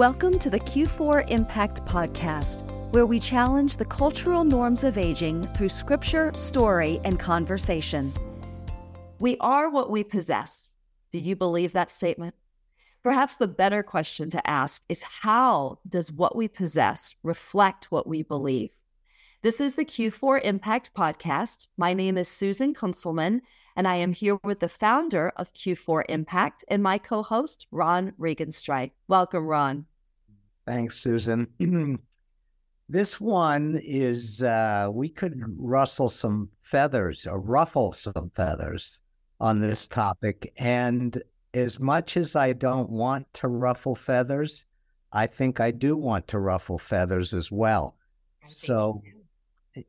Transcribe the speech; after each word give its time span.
Welcome 0.00 0.38
to 0.38 0.48
the 0.48 0.58
Q4 0.58 1.28
Impact 1.28 1.84
Podcast, 1.84 2.62
where 2.90 3.04
we 3.04 3.20
challenge 3.20 3.76
the 3.76 3.84
cultural 3.84 4.44
norms 4.44 4.82
of 4.82 4.96
aging 4.96 5.46
through 5.48 5.68
scripture, 5.68 6.32
story, 6.36 7.02
and 7.04 7.18
conversation. 7.18 8.10
We 9.18 9.36
are 9.40 9.68
what 9.68 9.90
we 9.90 10.02
possess. 10.02 10.70
Do 11.12 11.18
you 11.18 11.36
believe 11.36 11.72
that 11.72 11.90
statement? 11.90 12.34
Perhaps 13.02 13.36
the 13.36 13.46
better 13.46 13.82
question 13.82 14.30
to 14.30 14.48
ask 14.48 14.82
is 14.88 15.02
how 15.02 15.80
does 15.86 16.10
what 16.10 16.34
we 16.34 16.48
possess 16.48 17.14
reflect 17.22 17.92
what 17.92 18.06
we 18.06 18.22
believe? 18.22 18.70
This 19.42 19.60
is 19.60 19.74
the 19.74 19.84
Q4 19.84 20.40
Impact 20.42 20.94
Podcast. 20.96 21.66
My 21.76 21.92
name 21.92 22.16
is 22.16 22.26
Susan 22.26 22.72
Kunselman, 22.72 23.42
and 23.76 23.86
I 23.86 23.96
am 23.96 24.14
here 24.14 24.38
with 24.44 24.60
the 24.60 24.68
founder 24.70 25.30
of 25.36 25.52
Q4 25.52 26.04
Impact 26.08 26.64
and 26.68 26.82
my 26.82 26.96
co 26.96 27.22
host, 27.22 27.66
Ron 27.70 28.12
Regenstright. 28.18 28.92
Welcome, 29.06 29.44
Ron. 29.44 29.84
Thanks, 30.70 31.00
Susan. 31.00 31.48
this 32.88 33.20
one 33.20 33.80
is, 33.82 34.40
uh, 34.44 34.88
we 34.92 35.08
could 35.08 35.42
rustle 35.58 36.08
some 36.08 36.48
feathers 36.62 37.26
or 37.26 37.40
ruffle 37.40 37.92
some 37.92 38.30
feathers 38.36 39.00
on 39.40 39.58
this 39.58 39.88
topic. 39.88 40.52
And 40.58 41.20
as 41.54 41.80
much 41.80 42.16
as 42.16 42.36
I 42.36 42.52
don't 42.52 42.88
want 42.88 43.26
to 43.34 43.48
ruffle 43.48 43.96
feathers, 43.96 44.64
I 45.12 45.26
think 45.26 45.58
I 45.58 45.72
do 45.72 45.96
want 45.96 46.28
to 46.28 46.38
ruffle 46.38 46.78
feathers 46.78 47.34
as 47.34 47.50
well. 47.50 47.96
So 48.46 49.02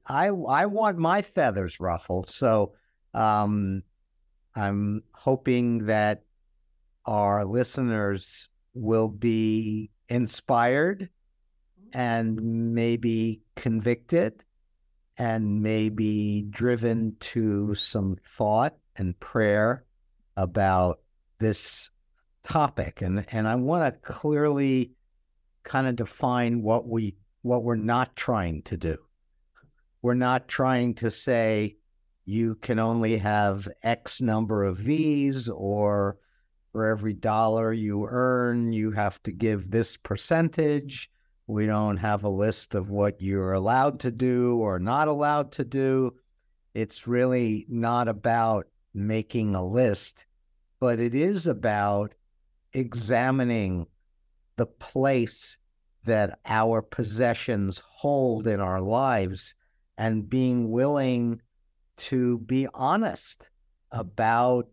I 0.07 0.29
I 0.29 0.65
want 0.65 0.97
my 0.97 1.21
feathers 1.21 1.79
ruffled. 1.79 2.27
So 2.27 2.73
um, 3.13 3.83
I'm 4.55 5.03
hoping 5.11 5.85
that 5.85 6.23
our 7.05 7.45
listeners 7.45 8.49
will 8.73 9.09
be 9.09 9.91
inspired 10.11 11.09
and 11.93 12.73
maybe 12.75 13.41
convicted 13.55 14.43
and 15.17 15.63
maybe 15.63 16.45
driven 16.49 17.15
to 17.21 17.73
some 17.75 18.17
thought 18.27 18.75
and 18.97 19.17
prayer 19.21 19.85
about 20.35 20.99
this 21.39 21.89
topic 22.43 23.01
and 23.01 23.25
and 23.31 23.47
I 23.47 23.55
want 23.55 23.85
to 23.85 23.99
clearly 24.13 24.91
kind 25.63 25.87
of 25.87 25.95
define 25.95 26.61
what 26.61 26.87
we 26.87 27.15
what 27.41 27.63
we're 27.63 27.75
not 27.75 28.15
trying 28.15 28.63
to 28.63 28.75
do. 28.75 28.97
We're 30.01 30.13
not 30.13 30.47
trying 30.47 30.95
to 30.95 31.09
say 31.09 31.77
you 32.25 32.55
can 32.55 32.79
only 32.79 33.17
have 33.17 33.67
X 33.81 34.19
number 34.19 34.63
of 34.63 34.77
V's, 34.77 35.47
or 35.47 36.17
for 36.71 36.85
every 36.85 37.13
dollar 37.13 37.73
you 37.73 38.07
earn, 38.07 38.71
you 38.71 38.91
have 38.91 39.21
to 39.23 39.31
give 39.31 39.71
this 39.71 39.97
percentage. 39.97 41.11
We 41.47 41.65
don't 41.65 41.97
have 41.97 42.23
a 42.23 42.29
list 42.29 42.75
of 42.75 42.89
what 42.89 43.21
you're 43.21 43.53
allowed 43.53 43.99
to 44.01 44.11
do 44.11 44.57
or 44.59 44.79
not 44.79 45.07
allowed 45.07 45.51
to 45.53 45.65
do. 45.65 46.15
It's 46.73 47.07
really 47.07 47.65
not 47.67 48.07
about 48.07 48.67
making 48.93 49.55
a 49.55 49.65
list, 49.65 50.25
but 50.79 50.99
it 50.99 51.13
is 51.13 51.47
about 51.47 52.13
examining 52.73 53.87
the 54.55 54.65
place 54.65 55.57
that 56.05 56.39
our 56.45 56.81
possessions 56.81 57.81
hold 57.85 58.47
in 58.47 58.59
our 58.59 58.81
lives 58.81 59.53
and 59.97 60.29
being 60.29 60.71
willing 60.71 61.41
to 61.97 62.39
be 62.39 62.67
honest 62.73 63.49
about 63.91 64.67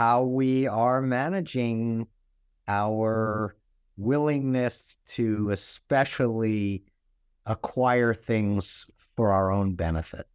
how 0.00 0.22
we 0.22 0.66
are 0.66 1.02
managing 1.02 2.06
our 2.68 3.52
mm-hmm. 3.52 4.02
willingness 4.02 4.96
to 5.06 5.50
especially 5.50 6.82
acquire 7.44 8.14
things 8.14 8.86
for 9.14 9.30
our 9.30 9.52
own 9.52 9.74
benefit. 9.74 10.26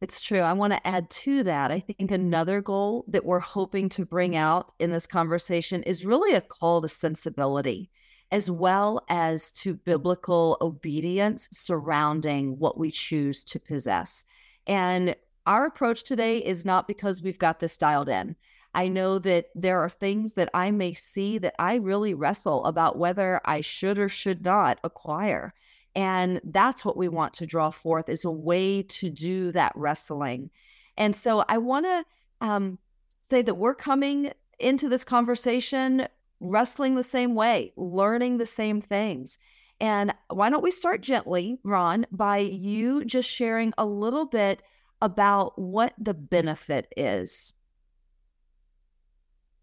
It's 0.00 0.20
true. 0.20 0.40
I 0.40 0.54
want 0.54 0.72
to 0.72 0.84
add 0.84 1.08
to 1.08 1.44
that. 1.44 1.70
I 1.70 1.78
think 1.78 2.10
another 2.10 2.60
goal 2.60 3.04
that 3.06 3.24
we're 3.24 3.38
hoping 3.38 3.88
to 3.90 4.04
bring 4.04 4.34
out 4.34 4.72
in 4.80 4.90
this 4.90 5.06
conversation 5.06 5.84
is 5.84 6.04
really 6.04 6.34
a 6.34 6.40
call 6.40 6.82
to 6.82 6.88
sensibility, 6.88 7.88
as 8.32 8.50
well 8.50 9.04
as 9.08 9.52
to 9.52 9.74
biblical 9.74 10.56
obedience 10.60 11.48
surrounding 11.52 12.58
what 12.58 12.76
we 12.76 12.90
choose 12.90 13.44
to 13.44 13.60
possess. 13.60 14.24
And 14.66 15.14
our 15.48 15.64
approach 15.64 16.04
today 16.04 16.38
is 16.38 16.64
not 16.64 16.86
because 16.86 17.22
we've 17.22 17.38
got 17.38 17.58
this 17.58 17.76
dialed 17.78 18.08
in. 18.08 18.36
I 18.74 18.86
know 18.86 19.18
that 19.20 19.46
there 19.54 19.80
are 19.80 19.88
things 19.88 20.34
that 20.34 20.50
I 20.52 20.70
may 20.70 20.92
see 20.92 21.38
that 21.38 21.54
I 21.58 21.76
really 21.76 22.12
wrestle 22.12 22.64
about 22.66 22.98
whether 22.98 23.40
I 23.46 23.62
should 23.62 23.98
or 23.98 24.10
should 24.10 24.44
not 24.44 24.78
acquire. 24.84 25.54
And 25.96 26.40
that's 26.44 26.84
what 26.84 26.98
we 26.98 27.08
want 27.08 27.32
to 27.34 27.46
draw 27.46 27.70
forth 27.70 28.10
is 28.10 28.24
a 28.24 28.30
way 28.30 28.82
to 28.82 29.08
do 29.08 29.50
that 29.52 29.72
wrestling. 29.74 30.50
And 30.98 31.16
so 31.16 31.44
I 31.48 31.58
want 31.58 31.86
to 31.86 32.04
um, 32.42 32.78
say 33.22 33.40
that 33.40 33.54
we're 33.54 33.74
coming 33.74 34.32
into 34.58 34.88
this 34.88 35.02
conversation 35.02 36.06
wrestling 36.40 36.94
the 36.94 37.02
same 37.02 37.34
way, 37.34 37.72
learning 37.76 38.36
the 38.36 38.46
same 38.46 38.82
things. 38.82 39.38
And 39.80 40.12
why 40.28 40.50
don't 40.50 40.62
we 40.62 40.70
start 40.70 41.00
gently, 41.00 41.58
Ron, 41.64 42.06
by 42.12 42.38
you 42.38 43.04
just 43.04 43.30
sharing 43.30 43.72
a 43.78 43.86
little 43.86 44.26
bit 44.26 44.62
about 45.00 45.58
what 45.58 45.94
the 45.98 46.14
benefit 46.14 46.92
is? 46.96 47.54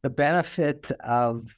The 0.01 0.09
benefit 0.09 0.91
of 1.01 1.55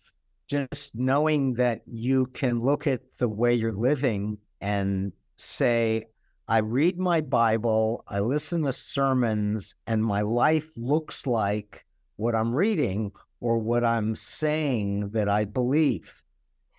just 0.47 0.95
knowing 0.95 1.53
that 1.55 1.81
you 1.85 2.27
can 2.27 2.61
look 2.61 2.87
at 2.87 3.01
the 3.17 3.27
way 3.27 3.53
you're 3.53 3.73
living 3.73 4.37
and 4.61 5.11
say, 5.35 6.05
I 6.47 6.59
read 6.59 6.97
my 6.97 7.19
Bible, 7.19 8.05
I 8.07 8.21
listen 8.21 8.63
to 8.63 8.73
sermons, 8.73 9.75
and 9.85 10.03
my 10.03 10.21
life 10.21 10.69
looks 10.77 11.27
like 11.27 11.85
what 12.15 12.35
I'm 12.35 12.55
reading 12.55 13.11
or 13.41 13.59
what 13.59 13.83
I'm 13.83 14.15
saying 14.15 15.09
that 15.09 15.27
I 15.27 15.43
believe. 15.43 16.13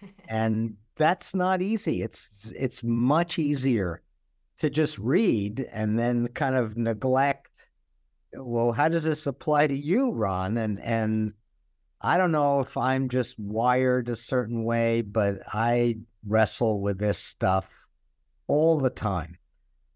and 0.29 0.75
that's 0.97 1.35
not 1.35 1.63
easy. 1.63 2.03
It's 2.03 2.29
it's 2.57 2.83
much 2.83 3.39
easier 3.39 4.03
to 4.59 4.71
just 4.71 4.99
read 4.99 5.69
and 5.73 5.99
then 5.99 6.29
kind 6.29 6.57
of 6.57 6.77
neglect. 6.77 7.69
Well, 8.35 8.73
how 8.73 8.89
does 8.89 9.05
this 9.05 9.27
apply 9.27 9.69
to 9.69 9.75
you, 9.77 10.11
Ron? 10.11 10.59
And 10.59 10.81
and 10.81 11.33
I 12.01 12.19
don't 12.19 12.33
know 12.33 12.61
if 12.61 12.77
I'm 12.77 13.09
just 13.09 13.39
wired 13.39 14.09
a 14.09 14.17
certain 14.17 14.65
way, 14.65 15.03
but 15.03 15.41
I 15.53 15.99
wrestle 16.27 16.81
with 16.81 16.99
this 16.99 17.19
stuff 17.19 17.69
all 18.47 18.79
the 18.79 18.91
time. 18.91 19.39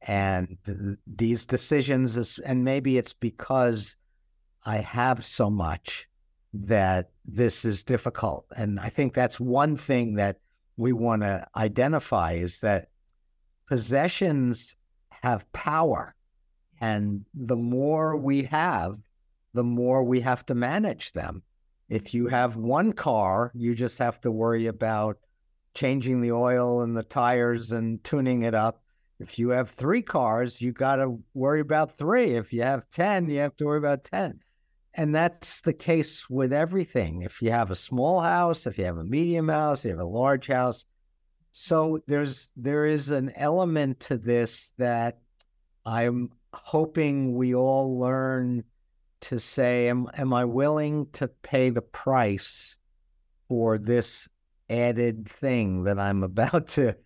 And 0.02 0.58
th- 0.66 0.98
these 1.06 1.46
decisions, 1.46 2.16
is, 2.16 2.40
and 2.40 2.64
maybe 2.64 2.98
it's 2.98 3.12
because 3.12 3.96
I 4.64 4.78
have 4.78 5.24
so 5.24 5.48
much 5.48 6.08
that 6.54 7.10
this 7.24 7.64
is 7.64 7.84
difficult. 7.84 8.46
And 8.56 8.80
I 8.80 8.88
think 8.88 9.14
that's 9.14 9.38
one 9.38 9.76
thing 9.76 10.14
that 10.14 10.38
we 10.76 10.92
want 10.92 11.22
to 11.22 11.46
identify 11.56 12.32
is 12.32 12.60
that 12.60 12.88
possessions 13.72 14.76
have 15.08 15.50
power. 15.54 16.14
And 16.82 17.24
the 17.32 17.56
more 17.56 18.18
we 18.18 18.42
have, 18.42 18.98
the 19.54 19.64
more 19.64 20.04
we 20.04 20.20
have 20.20 20.44
to 20.44 20.54
manage 20.54 21.12
them. 21.12 21.42
If 21.88 22.12
you 22.12 22.26
have 22.26 22.56
one 22.56 22.92
car, 22.92 23.50
you 23.54 23.74
just 23.74 23.98
have 23.98 24.20
to 24.20 24.30
worry 24.30 24.66
about 24.66 25.16
changing 25.72 26.20
the 26.20 26.32
oil 26.32 26.82
and 26.82 26.94
the 26.94 27.02
tires 27.02 27.72
and 27.72 28.04
tuning 28.04 28.42
it 28.42 28.54
up. 28.54 28.82
If 29.18 29.38
you 29.38 29.48
have 29.48 29.70
three 29.70 30.02
cars, 30.02 30.60
you 30.60 30.72
got 30.72 30.96
to 30.96 31.18
worry 31.32 31.60
about 31.60 31.96
three. 31.96 32.34
If 32.34 32.52
you 32.52 32.64
have 32.64 32.90
10, 32.90 33.30
you 33.30 33.38
have 33.38 33.56
to 33.56 33.64
worry 33.64 33.78
about 33.78 34.04
10. 34.04 34.38
And 34.92 35.14
that's 35.14 35.62
the 35.62 35.72
case 35.72 36.28
with 36.28 36.52
everything. 36.52 37.22
If 37.22 37.40
you 37.40 37.50
have 37.52 37.70
a 37.70 37.74
small 37.74 38.20
house, 38.20 38.66
if 38.66 38.76
you 38.76 38.84
have 38.84 38.98
a 38.98 39.04
medium 39.04 39.48
house, 39.48 39.86
if 39.86 39.92
you 39.92 39.96
have 39.96 40.06
a 40.06 40.10
large 40.10 40.48
house. 40.48 40.84
So 41.52 42.00
there's 42.06 42.48
there 42.56 42.86
is 42.86 43.10
an 43.10 43.32
element 43.36 44.00
to 44.00 44.16
this 44.16 44.72
that 44.78 45.18
I'm 45.84 46.30
hoping 46.54 47.34
we 47.34 47.54
all 47.54 47.98
learn 47.98 48.64
to 49.22 49.38
say, 49.38 49.88
am, 49.88 50.08
am 50.14 50.32
I 50.32 50.44
willing 50.44 51.06
to 51.12 51.28
pay 51.28 51.70
the 51.70 51.82
price 51.82 52.76
for 53.48 53.78
this 53.78 54.28
added 54.68 55.28
thing 55.28 55.84
that 55.84 55.98
I'm 55.98 56.22
about 56.22 56.68
to 56.68 56.96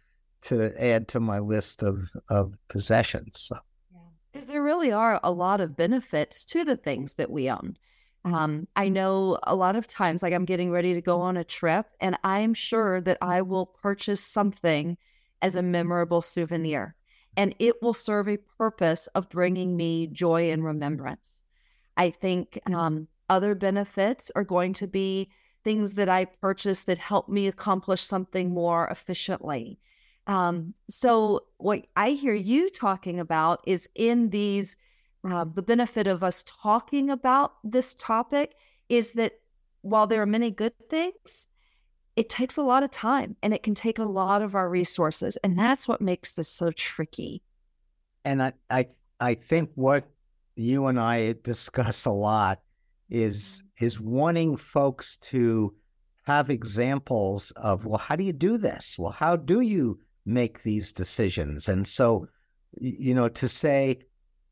to 0.43 0.83
add 0.83 1.09
to 1.09 1.19
my 1.19 1.41
list 1.41 1.83
of, 1.83 2.13
of 2.29 2.55
possessions? 2.69 3.51
Because 4.33 4.47
there 4.47 4.63
really 4.63 4.93
are 4.93 5.19
a 5.25 5.33
lot 5.33 5.61
of 5.61 5.77
benefits 5.77 6.45
to 6.47 6.65
the 6.65 6.77
things 6.77 7.15
that 7.15 7.31
we 7.31 7.51
own. 7.51 7.77
Um, 8.27 8.67
I 8.75 8.89
know 8.89 9.39
a 9.45 9.55
lot 9.55 9.77
of 9.77 9.87
times, 9.87 10.21
like 10.21 10.35
I'm 10.35 10.45
getting 10.45 10.73
ready 10.73 10.95
to 10.95 11.01
go 11.01 11.21
on 11.21 11.37
a 11.37 11.45
trip, 11.45 11.87
and 12.01 12.19
I'm 12.25 12.55
sure 12.55 13.01
that 13.03 13.19
I 13.23 13.41
will 13.43 13.67
purchase 13.67 14.21
something 14.21 14.99
as 15.43 15.55
a 15.55 15.63
memorable 15.63 16.21
souvenir, 16.21 16.97
and 17.37 17.55
it 17.61 17.81
will 17.81 17.93
serve 17.95 18.29
a 18.29 18.39
purpose 18.59 19.07
of 19.15 19.29
bringing 19.29 19.77
me 19.77 20.09
joy 20.09 20.51
and 20.51 20.65
remembrance. 20.65 21.45
I 21.97 22.11
think 22.11 22.59
um, 22.67 23.07
other 23.31 23.55
benefits 23.55 24.33
are 24.35 24.45
going 24.45 24.73
to 24.75 24.89
be 24.89 25.31
things 25.63 25.95
that 25.95 26.09
I 26.09 26.25
purchase 26.25 26.83
that 26.83 26.99
help 26.99 27.29
me 27.29 27.47
accomplish 27.47 28.03
something 28.03 28.53
more 28.53 28.89
efficiently. 28.89 29.79
Um, 30.27 30.75
so, 30.89 31.45
what 31.59 31.87
I 31.95 32.11
hear 32.11 32.35
you 32.35 32.71
talking 32.71 33.21
about 33.21 33.61
is 33.67 33.89
in 33.95 34.31
these, 34.31 34.77
uh, 35.33 35.45
the 35.45 35.63
benefit 35.63 36.07
of 36.07 36.23
us 36.23 36.45
talking 36.47 37.11
about 37.11 37.55
this 37.65 37.95
topic 37.95 38.55
is 38.89 39.13
that 39.13 39.33
while 39.83 40.07
there 40.07 40.23
are 40.23 40.27
many 40.27 40.51
good 40.51 40.73
things, 40.89 41.49
it 42.17 42.29
takes 42.29 42.57
a 42.57 42.63
lot 42.63 42.83
of 42.83 42.91
time 42.91 43.37
and 43.43 43.53
it 43.53 43.63
can 43.63 43.75
take 43.75 43.99
a 43.99 44.05
lot 44.05 44.43
of 44.43 44.55
our 44.55 44.69
resources. 44.69 45.37
And 45.45 45.59
that's 45.59 45.87
what 45.87 46.01
makes 46.01 46.33
this 46.33 46.49
so 46.49 46.71
tricky. 46.71 47.43
And 48.25 48.43
I, 48.43 48.53
I, 48.71 48.89
I 49.21 49.35
think 49.35 49.71
what 49.75 50.09
you 50.57 50.87
and 50.87 50.99
I 50.99 51.35
discuss 51.45 52.05
a 52.05 52.11
lot 52.11 52.61
is 53.09 53.63
is 53.79 54.01
wanting 54.01 54.57
folks 54.57 55.17
to 55.19 55.73
have 56.25 56.51
examples 56.51 57.53
of 57.53 57.87
well 57.87 57.99
how 57.99 58.17
do 58.17 58.25
you 58.25 58.33
do 58.33 58.59
this 58.59 58.97
well 58.99 59.13
how 59.13 59.37
do 59.37 59.61
you 59.61 59.97
make 60.25 60.65
these 60.65 60.93
decisions 60.93 61.69
and 61.69 61.87
so 61.87 62.27
you 62.81 63.15
know 63.15 63.29
to 63.29 63.47
say 63.47 63.97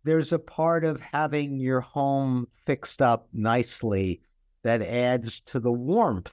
there's 0.05 0.33
a 0.33 0.39
part 0.39 0.85
of 0.85 1.01
having 1.01 1.59
your 1.59 1.81
home 1.81 2.47
fixed 2.67 3.03
up 3.03 3.29
nicely 3.33 4.21
that 4.63 4.83
adds 4.83 5.41
to 5.41 5.59
the 5.59 5.73
warmth 5.73 6.33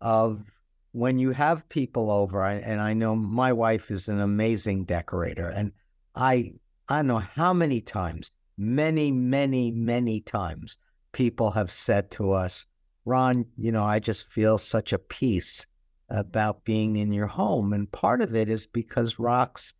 of 0.00 0.44
when 0.92 1.18
you 1.18 1.30
have 1.30 1.68
people 1.68 2.10
over 2.10 2.44
and 2.44 2.80
i 2.80 2.92
know 2.92 3.16
my 3.16 3.52
wife 3.52 3.90
is 3.90 4.08
an 4.08 4.20
amazing 4.20 4.84
decorator 4.84 5.48
and 5.48 5.72
i 6.14 6.52
i 6.88 6.96
don't 6.96 7.06
know 7.06 7.18
how 7.18 7.52
many 7.52 7.80
times 7.80 8.30
many 8.56 9.10
many 9.10 9.70
many 9.70 10.20
times 10.20 10.76
people 11.14 11.52
have 11.52 11.70
said 11.70 12.10
to 12.10 12.32
us, 12.32 12.66
Ron, 13.06 13.46
you 13.56 13.72
know, 13.72 13.84
I 13.84 14.00
just 14.00 14.28
feel 14.28 14.58
such 14.58 14.92
a 14.92 14.98
peace 14.98 15.64
about 16.10 16.64
being 16.64 16.96
in 16.96 17.12
your 17.12 17.28
home. 17.28 17.72
And 17.72 17.90
part 17.90 18.20
of 18.20 18.34
it 18.34 18.50
is 18.50 18.66
because 18.66 19.14
Rox 19.14 19.72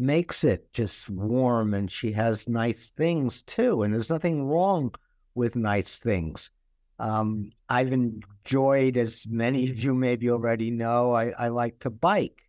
makes 0.00 0.44
it 0.44 0.72
just 0.72 1.08
warm 1.10 1.74
and 1.74 1.90
she 1.90 2.12
has 2.12 2.48
nice 2.48 2.90
things 2.90 3.42
too. 3.42 3.82
And 3.82 3.92
there's 3.92 4.10
nothing 4.10 4.44
wrong 4.44 4.94
with 5.34 5.56
nice 5.56 5.98
things. 5.98 6.50
Um, 6.98 7.50
I've 7.68 7.92
enjoyed, 7.92 8.96
as 8.96 9.26
many 9.28 9.70
of 9.70 9.78
you 9.78 9.94
maybe 9.94 10.30
already 10.30 10.70
know, 10.70 11.12
I, 11.12 11.30
I 11.30 11.48
like 11.48 11.78
to 11.80 11.90
bike. 11.90 12.42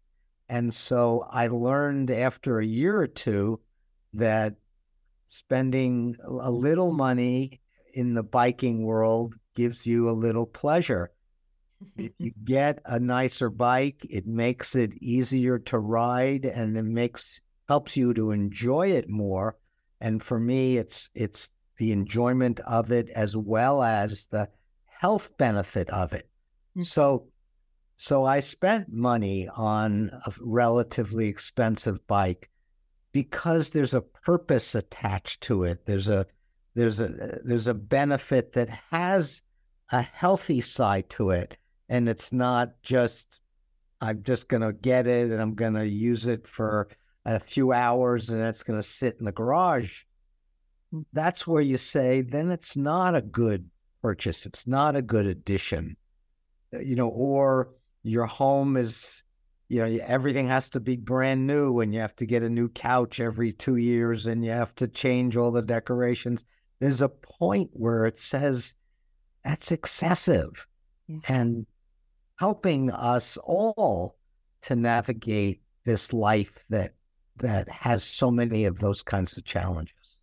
And 0.49 0.73
so 0.73 1.25
I 1.29 1.47
learned 1.47 2.11
after 2.11 2.59
a 2.59 2.65
year 2.65 2.99
or 2.99 3.07
two 3.07 3.61
that 4.13 4.55
spending 5.29 6.17
a 6.25 6.51
little 6.51 6.91
money 6.91 7.61
in 7.93 8.13
the 8.13 8.23
biking 8.23 8.83
world 8.83 9.35
gives 9.55 9.87
you 9.87 10.09
a 10.09 10.11
little 10.11 10.45
pleasure. 10.45 11.11
If 11.97 12.11
you 12.17 12.31
get 12.43 12.79
a 12.85 12.99
nicer 12.99 13.49
bike, 13.49 14.05
it 14.09 14.27
makes 14.27 14.75
it 14.75 14.93
easier 15.01 15.59
to 15.59 15.79
ride 15.79 16.45
and 16.45 16.77
it 16.77 16.83
makes 16.83 17.39
helps 17.67 17.95
you 17.95 18.13
to 18.13 18.31
enjoy 18.31 18.91
it 18.91 19.09
more. 19.09 19.57
And 19.99 20.23
for 20.23 20.39
me, 20.39 20.77
it's 20.77 21.09
it's 21.13 21.49
the 21.77 21.91
enjoyment 21.91 22.59
of 22.61 22.91
it 22.91 23.09
as 23.09 23.35
well 23.37 23.81
as 23.81 24.27
the 24.27 24.49
health 24.85 25.29
benefit 25.37 25.89
of 25.89 26.13
it. 26.13 26.29
Mm-hmm. 26.71 26.83
So 26.83 27.27
so 27.97 28.25
I 28.25 28.39
spent 28.39 28.91
money 28.91 29.47
on 29.47 30.09
a 30.25 30.33
relatively 30.39 31.27
expensive 31.27 32.05
bike 32.07 32.49
because 33.11 33.69
there's 33.69 33.93
a 33.93 34.01
purpose 34.01 34.75
attached 34.75 35.41
to 35.43 35.63
it. 35.63 35.85
There's 35.85 36.09
a 36.09 36.25
there's 36.73 36.99
a 36.99 37.39
there's 37.43 37.67
a 37.67 37.73
benefit 37.73 38.53
that 38.53 38.69
has 38.91 39.41
a 39.91 40.01
healthy 40.01 40.61
side 40.61 41.09
to 41.11 41.31
it 41.31 41.57
and 41.91 42.09
it's 42.09 42.33
not 42.33 42.81
just 42.81 43.39
i'm 44.01 44.23
just 44.23 44.49
going 44.49 44.63
to 44.63 44.73
get 44.73 45.05
it 45.05 45.29
and 45.29 45.39
i'm 45.39 45.53
going 45.53 45.75
to 45.75 45.87
use 45.87 46.25
it 46.25 46.47
for 46.47 46.87
a 47.25 47.39
few 47.39 47.71
hours 47.71 48.29
and 48.29 48.41
it's 48.41 48.63
going 48.63 48.79
to 48.79 48.87
sit 48.87 49.17
in 49.19 49.25
the 49.25 49.31
garage. 49.31 50.01
That's 51.13 51.47
where 51.47 51.61
you 51.61 51.77
say 51.77 52.21
then 52.21 52.49
it's 52.49 52.75
not 52.75 53.15
a 53.15 53.21
good 53.21 53.69
purchase. 54.01 54.45
It's 54.45 54.67
not 54.67 54.95
a 54.95 55.01
good 55.01 55.25
addition. 55.25 55.95
Uh, 56.73 56.79
you 56.79 56.95
know 56.95 57.09
or 57.09 57.69
your 58.03 58.25
home 58.25 58.77
is 58.77 59.23
you 59.69 59.79
know 59.79 60.03
everything 60.03 60.47
has 60.47 60.69
to 60.69 60.79
be 60.79 60.95
brand 60.95 61.45
new 61.45 61.79
and 61.79 61.93
you 61.93 61.99
have 61.99 62.15
to 62.15 62.25
get 62.25 62.43
a 62.43 62.49
new 62.49 62.69
couch 62.69 63.19
every 63.19 63.51
2 63.53 63.75
years 63.75 64.25
and 64.25 64.43
you 64.43 64.51
have 64.51 64.73
to 64.75 64.87
change 64.87 65.37
all 65.37 65.51
the 65.51 65.61
decorations. 65.61 66.43
There's 66.79 67.01
a 67.01 67.09
point 67.09 67.69
where 67.73 68.05
it 68.05 68.19
says 68.19 68.73
that's 69.45 69.71
excessive. 69.71 70.67
Yeah. 71.07 71.19
and 71.27 71.65
helping 72.41 72.89
us 72.89 73.37
all 73.43 74.17
to 74.63 74.75
navigate 74.75 75.61
this 75.85 76.11
life 76.11 76.65
that 76.71 76.95
that 77.35 77.69
has 77.69 78.03
so 78.03 78.31
many 78.31 78.65
of 78.65 78.79
those 78.79 79.03
kinds 79.03 79.37
of 79.37 79.45
challenges. 79.45 80.17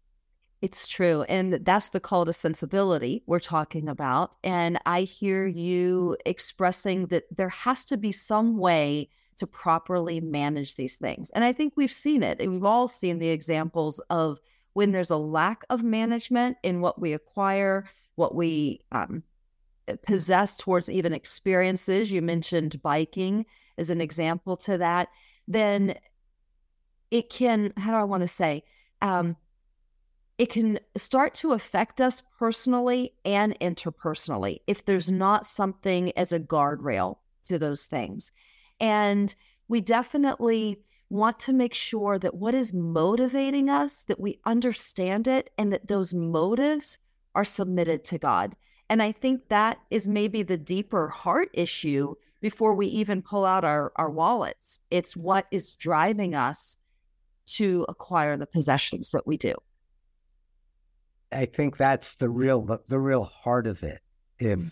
It's 0.60 0.88
true. 0.88 1.22
And 1.28 1.64
that's 1.64 1.90
the 1.90 2.00
call 2.00 2.24
to 2.24 2.32
sensibility 2.32 3.22
we're 3.26 3.38
talking 3.38 3.88
about. 3.88 4.34
And 4.42 4.80
I 4.84 5.02
hear 5.02 5.46
you 5.46 6.16
expressing 6.26 7.06
that 7.06 7.22
there 7.36 7.50
has 7.50 7.84
to 7.84 7.96
be 7.96 8.10
some 8.10 8.58
way 8.58 9.10
to 9.36 9.46
properly 9.46 10.20
manage 10.20 10.74
these 10.74 10.96
things. 10.96 11.30
And 11.30 11.44
I 11.44 11.52
think 11.52 11.74
we've 11.76 11.92
seen 11.92 12.24
it. 12.24 12.40
And 12.40 12.50
we've 12.50 12.64
all 12.64 12.88
seen 12.88 13.20
the 13.20 13.28
examples 13.28 14.00
of 14.10 14.40
when 14.72 14.90
there's 14.90 15.12
a 15.12 15.16
lack 15.16 15.62
of 15.70 15.84
management 15.84 16.56
in 16.64 16.80
what 16.80 17.00
we 17.00 17.12
acquire, 17.12 17.88
what 18.16 18.34
we 18.34 18.80
um, 18.90 19.22
possess 19.96 20.56
towards 20.56 20.90
even 20.90 21.12
experiences, 21.12 22.10
you 22.10 22.22
mentioned 22.22 22.82
biking 22.82 23.46
as 23.76 23.90
an 23.90 24.00
example 24.00 24.56
to 24.56 24.78
that, 24.78 25.08
then 25.46 25.94
it 27.10 27.30
can, 27.30 27.72
how 27.76 27.92
do 27.92 27.96
I 27.96 28.04
want 28.04 28.22
to 28.22 28.28
say, 28.28 28.64
um, 29.00 29.36
it 30.36 30.50
can 30.50 30.78
start 30.96 31.34
to 31.34 31.52
affect 31.52 32.00
us 32.00 32.22
personally 32.38 33.12
and 33.24 33.58
interpersonally 33.60 34.60
if 34.66 34.84
there's 34.84 35.10
not 35.10 35.46
something 35.46 36.12
as 36.16 36.32
a 36.32 36.38
guardrail 36.38 37.18
to 37.44 37.58
those 37.58 37.86
things. 37.86 38.30
And 38.78 39.34
we 39.66 39.80
definitely 39.80 40.80
want 41.10 41.40
to 41.40 41.52
make 41.52 41.74
sure 41.74 42.18
that 42.18 42.34
what 42.34 42.54
is 42.54 42.74
motivating 42.74 43.68
us, 43.68 44.04
that 44.04 44.20
we 44.20 44.38
understand 44.44 45.26
it, 45.26 45.50
and 45.58 45.72
that 45.72 45.88
those 45.88 46.14
motives 46.14 46.98
are 47.34 47.44
submitted 47.44 48.04
to 48.04 48.18
God. 48.18 48.54
And 48.90 49.02
I 49.02 49.12
think 49.12 49.48
that 49.48 49.78
is 49.90 50.08
maybe 50.08 50.42
the 50.42 50.56
deeper 50.56 51.08
heart 51.08 51.50
issue 51.52 52.14
before 52.40 52.74
we 52.74 52.86
even 52.86 53.22
pull 53.22 53.44
out 53.44 53.64
our, 53.64 53.92
our 53.96 54.10
wallets. 54.10 54.80
It's 54.90 55.16
what 55.16 55.46
is 55.50 55.72
driving 55.72 56.34
us 56.34 56.78
to 57.46 57.84
acquire 57.88 58.36
the 58.36 58.46
possessions 58.46 59.10
that 59.10 59.26
we 59.26 59.36
do. 59.36 59.54
I 61.32 61.46
think 61.46 61.76
that's 61.76 62.16
the 62.16 62.28
real 62.28 62.62
the, 62.62 62.80
the 62.88 62.98
real 62.98 63.24
heart 63.24 63.66
of 63.66 63.82
it. 63.82 64.00
If 64.38 64.58
mm-hmm. 64.58 64.68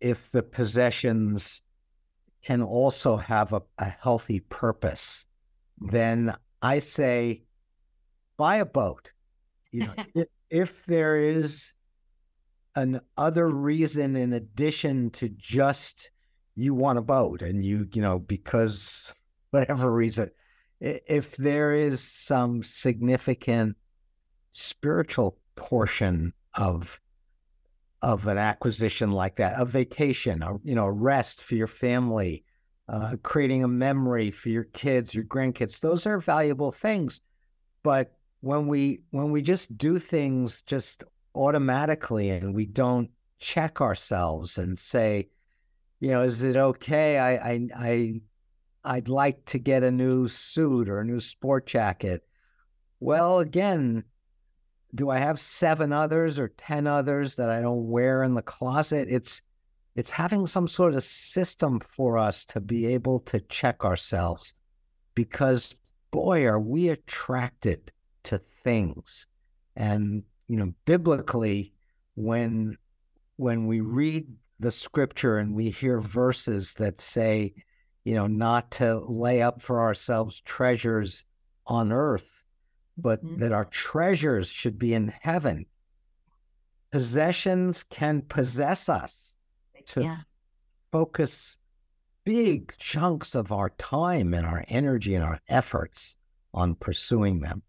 if 0.00 0.30
the 0.30 0.42
possessions 0.42 1.60
can 2.42 2.62
also 2.62 3.16
have 3.16 3.52
a, 3.52 3.60
a 3.78 3.84
healthy 3.84 4.40
purpose, 4.40 5.26
then 5.80 6.34
I 6.62 6.78
say 6.78 7.42
buy 8.36 8.56
a 8.56 8.64
boat. 8.64 9.10
You 9.70 9.80
know, 9.80 9.94
if, 10.14 10.28
if 10.48 10.86
there 10.86 11.18
is 11.18 11.72
an 12.78 13.00
other 13.16 13.48
reason 13.48 14.16
in 14.16 14.32
addition 14.32 15.10
to 15.10 15.28
just 15.30 16.10
you 16.54 16.74
want 16.74 16.98
a 16.98 17.02
boat 17.02 17.42
and 17.42 17.64
you 17.64 17.88
you 17.92 18.02
know 18.02 18.18
because 18.18 19.12
whatever 19.50 19.92
reason 19.92 20.30
if 20.80 21.36
there 21.36 21.74
is 21.74 22.00
some 22.00 22.62
significant 22.62 23.76
spiritual 24.52 25.36
portion 25.56 26.32
of 26.54 27.00
of 28.02 28.26
an 28.28 28.38
acquisition 28.38 29.10
like 29.10 29.36
that 29.36 29.60
a 29.60 29.64
vacation 29.64 30.42
a 30.42 30.54
you 30.62 30.74
know 30.74 30.86
a 30.86 30.92
rest 30.92 31.42
for 31.42 31.54
your 31.56 31.66
family 31.66 32.44
uh, 32.88 33.16
creating 33.22 33.62
a 33.62 33.68
memory 33.68 34.30
for 34.30 34.48
your 34.48 34.64
kids, 34.64 35.14
your 35.14 35.24
grandkids. 35.24 35.80
Those 35.80 36.06
are 36.06 36.18
valuable 36.18 36.72
things. 36.72 37.20
But 37.82 38.12
when 38.40 38.66
we 38.66 39.00
when 39.10 39.30
we 39.30 39.42
just 39.42 39.76
do 39.76 39.98
things 39.98 40.62
just 40.62 41.04
automatically 41.38 42.30
and 42.30 42.54
we 42.54 42.66
don't 42.66 43.10
check 43.38 43.80
ourselves 43.80 44.58
and 44.58 44.78
say, 44.78 45.28
you 46.00 46.08
know, 46.10 46.22
is 46.22 46.42
it 46.42 46.56
okay? 46.56 47.18
I 47.18 47.52
I 47.52 47.68
I 47.76 48.20
I'd 48.84 49.08
like 49.08 49.44
to 49.46 49.58
get 49.58 49.82
a 49.82 49.90
new 49.90 50.28
suit 50.28 50.88
or 50.88 51.00
a 51.00 51.04
new 51.04 51.20
sport 51.20 51.66
jacket. 51.66 52.26
Well, 53.00 53.38
again, 53.38 54.04
do 54.94 55.10
I 55.10 55.18
have 55.18 55.40
seven 55.40 55.92
others 55.92 56.38
or 56.38 56.48
10 56.48 56.86
others 56.86 57.36
that 57.36 57.50
I 57.50 57.60
don't 57.60 57.88
wear 57.88 58.22
in 58.22 58.34
the 58.34 58.42
closet? 58.42 59.08
It's 59.10 59.40
it's 59.94 60.10
having 60.10 60.46
some 60.46 60.68
sort 60.68 60.94
of 60.94 61.02
system 61.02 61.80
for 61.80 62.18
us 62.18 62.44
to 62.46 62.60
be 62.60 62.86
able 62.86 63.20
to 63.20 63.40
check 63.40 63.84
ourselves 63.84 64.54
because 65.14 65.74
boy 66.10 66.44
are 66.46 66.60
we 66.60 66.88
attracted 66.88 67.90
to 68.22 68.38
things 68.62 69.26
and 69.74 70.22
you 70.48 70.56
know 70.56 70.72
biblically 70.84 71.72
when 72.14 72.76
when 73.36 73.66
we 73.66 73.80
read 73.80 74.26
the 74.60 74.70
scripture 74.70 75.38
and 75.38 75.54
we 75.54 75.70
hear 75.70 76.00
verses 76.00 76.74
that 76.74 77.00
say, 77.00 77.54
you 78.04 78.14
know, 78.14 78.26
not 78.26 78.70
to 78.72 78.98
lay 79.08 79.40
up 79.40 79.62
for 79.62 79.80
ourselves 79.80 80.40
treasures 80.40 81.24
on 81.66 81.92
earth, 81.92 82.42
but 82.96 83.24
mm-hmm. 83.24 83.38
that 83.40 83.52
our 83.52 83.66
treasures 83.66 84.48
should 84.48 84.78
be 84.78 84.94
in 84.94 85.08
heaven. 85.20 85.64
Possessions 86.90 87.84
can 87.84 88.22
possess 88.22 88.88
us 88.88 89.36
to 89.86 90.02
yeah. 90.02 90.18
focus 90.90 91.56
big 92.24 92.74
chunks 92.78 93.34
of 93.34 93.52
our 93.52 93.70
time 93.78 94.34
and 94.34 94.44
our 94.46 94.64
energy 94.68 95.14
and 95.14 95.24
our 95.24 95.40
efforts 95.48 96.16
on 96.52 96.74
pursuing 96.74 97.40
them. 97.40 97.62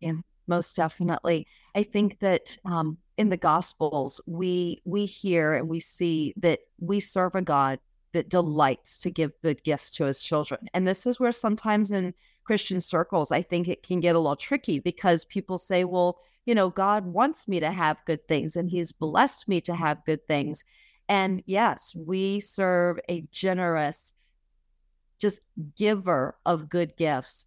Yeah, 0.00 0.14
most 0.48 0.76
definitely. 0.76 1.46
I 1.74 1.82
think 1.82 2.18
that 2.20 2.56
um, 2.64 2.98
in 3.16 3.28
the 3.28 3.36
Gospels, 3.36 4.20
we 4.26 4.82
we 4.84 5.06
hear 5.06 5.54
and 5.54 5.68
we 5.68 5.80
see 5.80 6.34
that 6.38 6.60
we 6.78 7.00
serve 7.00 7.34
a 7.34 7.42
God 7.42 7.78
that 8.12 8.30
delights 8.30 8.98
to 8.98 9.10
give 9.10 9.32
good 9.42 9.62
gifts 9.64 9.90
to 9.92 10.04
his 10.04 10.22
children. 10.22 10.68
And 10.72 10.88
this 10.88 11.06
is 11.06 11.20
where 11.20 11.32
sometimes 11.32 11.92
in 11.92 12.14
Christian 12.44 12.80
circles, 12.80 13.30
I 13.30 13.42
think 13.42 13.68
it 13.68 13.82
can 13.82 14.00
get 14.00 14.16
a 14.16 14.18
little 14.18 14.36
tricky 14.36 14.78
because 14.78 15.24
people 15.26 15.58
say, 15.58 15.84
well, 15.84 16.18
you 16.46 16.54
know, 16.54 16.70
God 16.70 17.04
wants 17.04 17.46
me 17.46 17.60
to 17.60 17.70
have 17.70 18.04
good 18.06 18.26
things 18.26 18.56
and 18.56 18.70
he's 18.70 18.90
blessed 18.90 19.48
me 19.48 19.60
to 19.60 19.74
have 19.74 20.04
good 20.06 20.26
things. 20.26 20.64
And 21.08 21.42
yes, 21.44 21.94
we 21.94 22.40
serve 22.40 22.98
a 23.10 23.26
generous, 23.30 24.14
just 25.18 25.40
giver 25.76 26.38
of 26.46 26.70
good 26.70 26.96
gifts. 26.96 27.46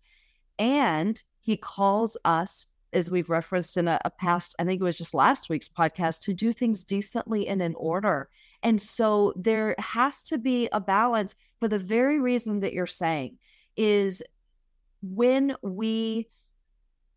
And 0.60 1.22
he 1.40 1.58
calls 1.58 2.16
us, 2.24 2.68
as 2.94 3.10
we've 3.10 3.30
referenced 3.30 3.78
in 3.78 3.88
a, 3.88 4.00
a 4.06 4.10
past, 4.10 4.56
I 4.60 4.66
think 4.66 4.82
it 4.82 4.84
was 4.84 4.98
just 4.98 5.14
last 5.14 5.50
week's 5.50 5.70
podcast, 5.70 6.22
to 6.24 6.34
do 6.34 6.52
things 6.54 6.84
decently 6.84 7.48
and 7.48 7.62
in 7.62 7.76
order. 7.76 8.30
And 8.64 8.82
so 8.82 9.34
there 9.36 9.76
has 9.78 10.24
to 10.24 10.38
be 10.38 10.70
a 10.72 10.80
balance 10.80 11.36
for 11.60 11.68
the 11.68 11.80
very 11.80 12.20
reason 12.20 12.60
that 12.62 12.74
you're 12.74 12.88
saying 12.88 13.38
is 13.76 14.22
when 15.02 15.56
we 15.62 16.28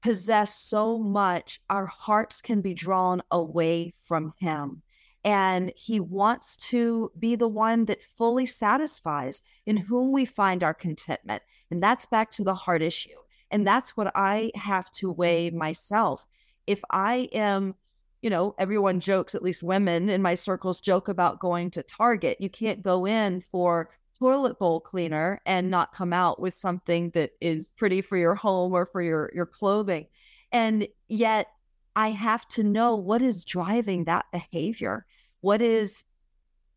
possess 0.03 0.55
so 0.55 0.99
much, 0.99 1.61
our 1.71 1.87
hearts 1.87 2.43
can 2.43 2.61
be 2.61 2.75
drawn 2.75 3.23
away 3.31 3.95
from 4.03 4.35
Him. 4.39 4.83
And 5.25 5.73
He 5.77 6.01
wants 6.01 6.57
to 6.69 7.11
be 7.19 7.37
the 7.37 7.49
one 7.49 7.87
that 7.87 8.03
fully 8.03 8.47
satisfies, 8.47 9.43
in 9.65 9.79
whom 9.79 10.13
we 10.13 10.27
find 10.27 10.63
our 10.63 10.75
contentment. 10.75 11.43
And 11.71 11.83
that's 11.83 12.07
back 12.07 12.31
to 12.33 12.45
the 12.45 12.55
heart 12.55 12.83
issue. 12.83 13.17
And 13.55 13.61
mm-hmm. 13.61 13.67
that's 13.67 13.97
what 13.97 14.11
I 14.17 14.51
have 14.57 14.91
to 14.93 15.13
weigh 15.13 15.51
myself. 15.51 16.27
If 16.67 16.83
I 16.91 17.29
am 17.33 17.77
you 18.21 18.31
know, 18.31 18.55
everyone 18.57 19.01
jokes, 19.01 19.35
at 19.35 19.43
least 19.43 19.63
women 19.63 20.09
in 20.09 20.23
my 20.23 20.35
circles 20.35 20.81
joke 20.81 21.09
about 21.09 21.41
going 21.41 21.71
to 21.73 21.83
Target. 21.83 22.41
You 22.41 22.49
can't 22.49 22.81
go 22.81 23.05
in 23.05 23.43
for 23.43 23.91
toilet 24.19 24.59
bowl 24.59 24.81
cleaner 24.81 25.43
and 25.45 25.71
not 25.71 25.93
come 25.93 26.15
out 26.15 26.41
with 26.41 26.55
something 26.55 27.11
that 27.11 27.33
is 27.43 27.69
pretty 27.69 28.01
for 28.01 28.17
your 28.17 28.35
home 28.35 28.73
or 28.73 28.87
for 28.87 29.03
your 29.03 29.31
your 29.35 29.45
clothing. 29.45 30.07
And 30.53 30.89
yet 31.07 31.49
I 31.97 32.13
have 32.13 32.49
to 32.49 32.63
know 32.63 32.97
what 32.97 33.21
is 33.21 33.45
driving 33.45 34.05
that 34.05 34.25
behavior. 34.33 35.05
What 35.43 35.61
is 35.61 36.05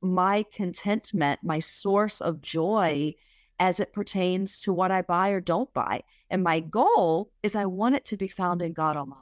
my 0.02 0.44
contentment, 0.52 1.40
my 1.44 1.60
source 1.60 2.20
of 2.20 2.42
joy 2.42 3.16
as 3.60 3.80
it 3.80 3.94
pertains 3.94 4.60
to 4.62 4.74
what 4.74 4.92
I 4.92 5.02
buy 5.02 5.30
or 5.30 5.42
don't 5.42 5.72
buy. 5.74 6.04
And 6.30 6.44
my 6.44 6.60
goal 6.60 7.32
is 7.44 7.56
I 7.56 7.66
want 7.66 7.96
it 7.96 8.06
to 8.06 8.18
be 8.18 8.28
found 8.28 8.62
in 8.62 8.74
God 8.74 8.96
alone. 8.96 9.18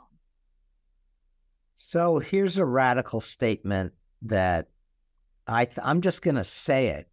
So 1.76 2.20
here's 2.20 2.58
a 2.58 2.66
radical 2.66 3.22
statement 3.22 3.94
that 4.22 4.70
I 5.48 5.66
th- 5.66 5.80
I'm 5.84 6.02
just 6.02 6.22
going 6.22 6.36
to 6.36 6.44
say 6.44 6.88
it, 6.88 7.08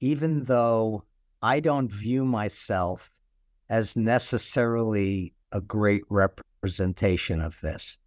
even 0.00 0.44
though 0.44 1.04
I 1.42 1.60
don't 1.60 1.90
view 1.90 2.24
myself 2.24 3.10
as 3.68 3.96
necessarily 3.96 5.34
a 5.52 5.60
great 5.60 6.02
representation 6.10 7.40
of 7.40 7.60
this. 7.60 7.98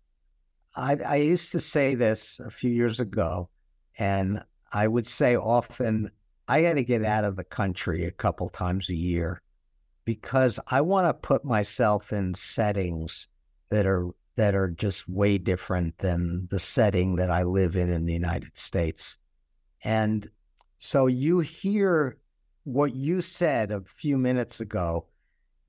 I, 0.76 0.96
I 0.96 1.16
used 1.16 1.52
to 1.54 1.60
say 1.60 1.96
this 1.96 2.40
a 2.40 2.50
few 2.50 2.72
years 2.72 3.00
ago, 3.00 3.50
and 3.98 4.44
I 4.72 4.88
would 4.88 5.08
say 5.08 5.36
often, 5.36 6.12
I 6.52 6.64
got 6.64 6.74
to 6.74 6.84
get 6.84 7.06
out 7.06 7.24
of 7.24 7.38
the 7.38 7.46
country 7.46 8.04
a 8.04 8.12
couple 8.12 8.50
times 8.50 8.90
a 8.90 8.94
year 8.94 9.42
because 10.04 10.60
I 10.68 10.82
want 10.82 11.08
to 11.08 11.14
put 11.14 11.46
myself 11.46 12.12
in 12.12 12.34
settings 12.34 13.30
that 13.70 13.86
are 13.86 14.10
that 14.36 14.54
are 14.54 14.68
just 14.68 15.08
way 15.08 15.38
different 15.38 15.98
than 16.00 16.50
the 16.52 16.60
setting 16.60 17.16
that 17.16 17.32
I 17.32 17.44
live 17.44 17.78
in 17.78 17.90
in 17.90 18.06
the 18.06 18.12
United 18.12 18.58
States. 18.58 19.18
And 19.86 20.30
so 20.80 21.08
you 21.08 21.40
hear 21.40 22.18
what 22.66 22.94
you 22.96 23.22
said 23.22 23.72
a 23.72 23.80
few 23.80 24.18
minutes 24.18 24.60
ago, 24.60 25.06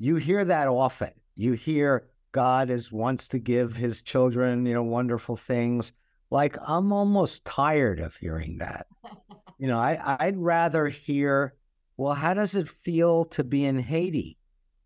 you 0.01 0.17
hear 0.17 0.45
that 0.45 0.67
often. 0.67 1.13
You 1.37 1.53
hear 1.53 2.09
God 2.33 2.71
is 2.71 2.91
wants 2.91 3.29
to 3.29 3.39
give 3.39 3.77
his 3.77 4.03
children, 4.03 4.67
you 4.67 4.75
know, 4.75 4.83
wonderful 4.83 5.37
things. 5.37 5.93
Like 6.33 6.57
I'm 6.67 6.93
almost 6.93 7.45
tired 7.45 8.01
of 8.01 8.17
hearing 8.17 8.59
that. 8.59 8.89
you 9.63 9.69
know, 9.69 9.79
I, 9.79 10.17
I'd 10.19 10.39
rather 10.39 10.89
hear, 10.89 11.55
well, 11.97 12.15
how 12.15 12.35
does 12.35 12.57
it 12.57 12.69
feel 12.69 13.27
to 13.27 13.45
be 13.45 13.65
in 13.65 13.79
Haiti? 13.79 14.37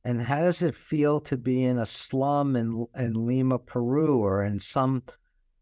And 0.04 0.21
how 0.21 0.40
does 0.40 0.61
it 0.61 0.76
feel 0.76 1.18
to 1.21 1.38
be 1.38 1.64
in 1.64 1.78
a 1.78 1.87
slum 1.87 2.56
in, 2.56 2.87
in 2.95 3.14
Lima, 3.26 3.59
Peru, 3.59 4.18
or 4.23 4.45
in 4.45 4.61
some 4.61 5.02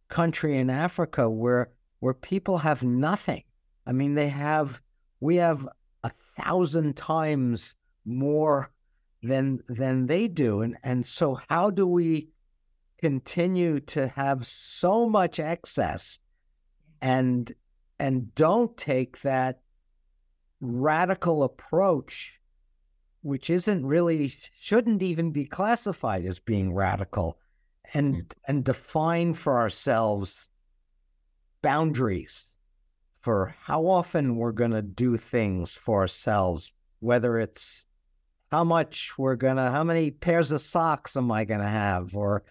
country 0.09 0.59
in 0.59 0.69
Africa 0.69 1.31
where 1.31 1.71
where 2.01 2.13
people 2.13 2.59
have 2.59 2.83
nothing? 2.83 3.45
I 3.87 3.93
mean, 3.93 4.15
they 4.15 4.31
have 4.31 4.81
we 5.21 5.37
have 5.37 5.69
a 6.03 6.11
thousand 6.37 6.97
times 6.97 7.77
more 8.05 8.73
than 9.23 9.61
than 9.69 10.07
they 10.07 10.27
do, 10.27 10.63
and 10.63 10.77
and 10.83 11.07
so 11.07 11.39
how 11.49 11.71
do 11.71 11.87
we 11.87 12.31
continue 12.99 13.79
to 13.79 14.09
have 14.09 14.45
so 14.45 15.09
much 15.09 15.39
excess 15.39 16.19
and 17.01 17.53
and 18.05 18.35
don't 18.35 18.77
take 18.77 19.23
that 19.23 19.63
radical 20.61 21.43
approach 21.43 22.39
which 23.23 23.49
isn't 23.49 23.87
really 23.87 24.31
shouldn't 24.59 25.03
even 25.03 25.31
be 25.31 25.47
classified 25.47 26.23
as 26.27 26.39
being 26.39 26.75
radical 26.75 27.39
and 27.95 28.17
mm. 28.17 28.33
and 28.47 28.63
define 28.63 29.33
for 29.33 29.57
ourselves 29.57 30.49
boundaries 31.63 32.45
for 33.23 33.57
how 33.59 33.87
often 33.87 34.37
we're 34.37 34.53
going 34.53 34.71
to 34.71 34.83
do 34.83 35.17
things 35.17 35.75
for 35.75 36.01
ourselves 36.01 36.73
whether 37.01 37.39
it's 37.39 37.87
how 38.51 38.63
much 38.63 39.15
we're 39.17 39.35
going 39.35 39.57
to 39.57 39.71
how 39.71 39.83
many 39.83 40.11
pairs 40.11 40.53
of 40.53 40.61
socks 40.61 41.17
am 41.17 41.33
i 41.33 41.43
going 41.43 41.61
to 41.61 41.67
have 41.67 42.15
or 42.15 42.45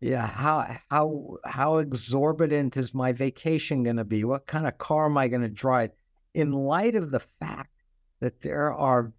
yeah 0.00 0.26
how 0.26 0.76
how 0.90 1.36
how 1.44 1.78
exorbitant 1.78 2.76
is 2.76 2.94
my 2.94 3.12
vacation 3.12 3.82
going 3.82 3.96
to 3.96 4.04
be 4.04 4.24
what 4.24 4.46
kind 4.46 4.66
of 4.66 4.78
car 4.78 5.06
am 5.06 5.18
i 5.18 5.26
going 5.28 5.42
to 5.42 5.48
drive 5.48 5.90
in 6.34 6.52
light 6.52 6.94
of 6.94 7.10
the 7.10 7.20
fact 7.20 7.72
that 8.20 8.40
there 8.42 8.72
are 8.72 9.12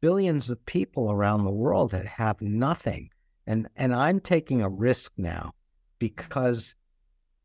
billions 0.00 0.48
of 0.50 0.64
people 0.66 1.10
around 1.10 1.44
the 1.44 1.50
world 1.50 1.90
that 1.90 2.06
have 2.06 2.40
nothing. 2.40 3.10
And 3.46 3.68
and 3.76 3.94
I'm 3.94 4.20
taking 4.20 4.62
a 4.62 4.68
risk 4.68 5.12
now 5.16 5.54
because 5.98 6.74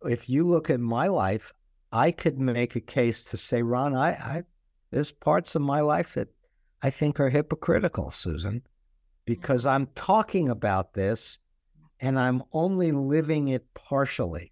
if 0.03 0.29
you 0.29 0.45
look 0.45 0.69
at 0.69 0.79
my 0.79 1.07
life, 1.07 1.53
I 1.91 2.11
could 2.11 2.39
make 2.39 2.75
a 2.75 2.81
case 2.81 3.23
to 3.25 3.37
say, 3.37 3.61
Ron, 3.61 3.95
I, 3.95 4.09
I 4.11 4.43
there's 4.91 5.11
parts 5.11 5.55
of 5.55 5.61
my 5.61 5.81
life 5.81 6.13
that 6.15 6.27
I 6.81 6.89
think 6.89 7.19
are 7.19 7.29
hypocritical, 7.29 8.11
Susan, 8.11 8.55
mm. 8.55 8.61
because 9.25 9.65
I'm 9.65 9.87
talking 9.95 10.49
about 10.49 10.93
this 10.93 11.39
and 12.03 12.19
I'm 12.19 12.43
only 12.51 12.91
living 12.91 13.47
it 13.47 13.65
partially. 13.73 14.51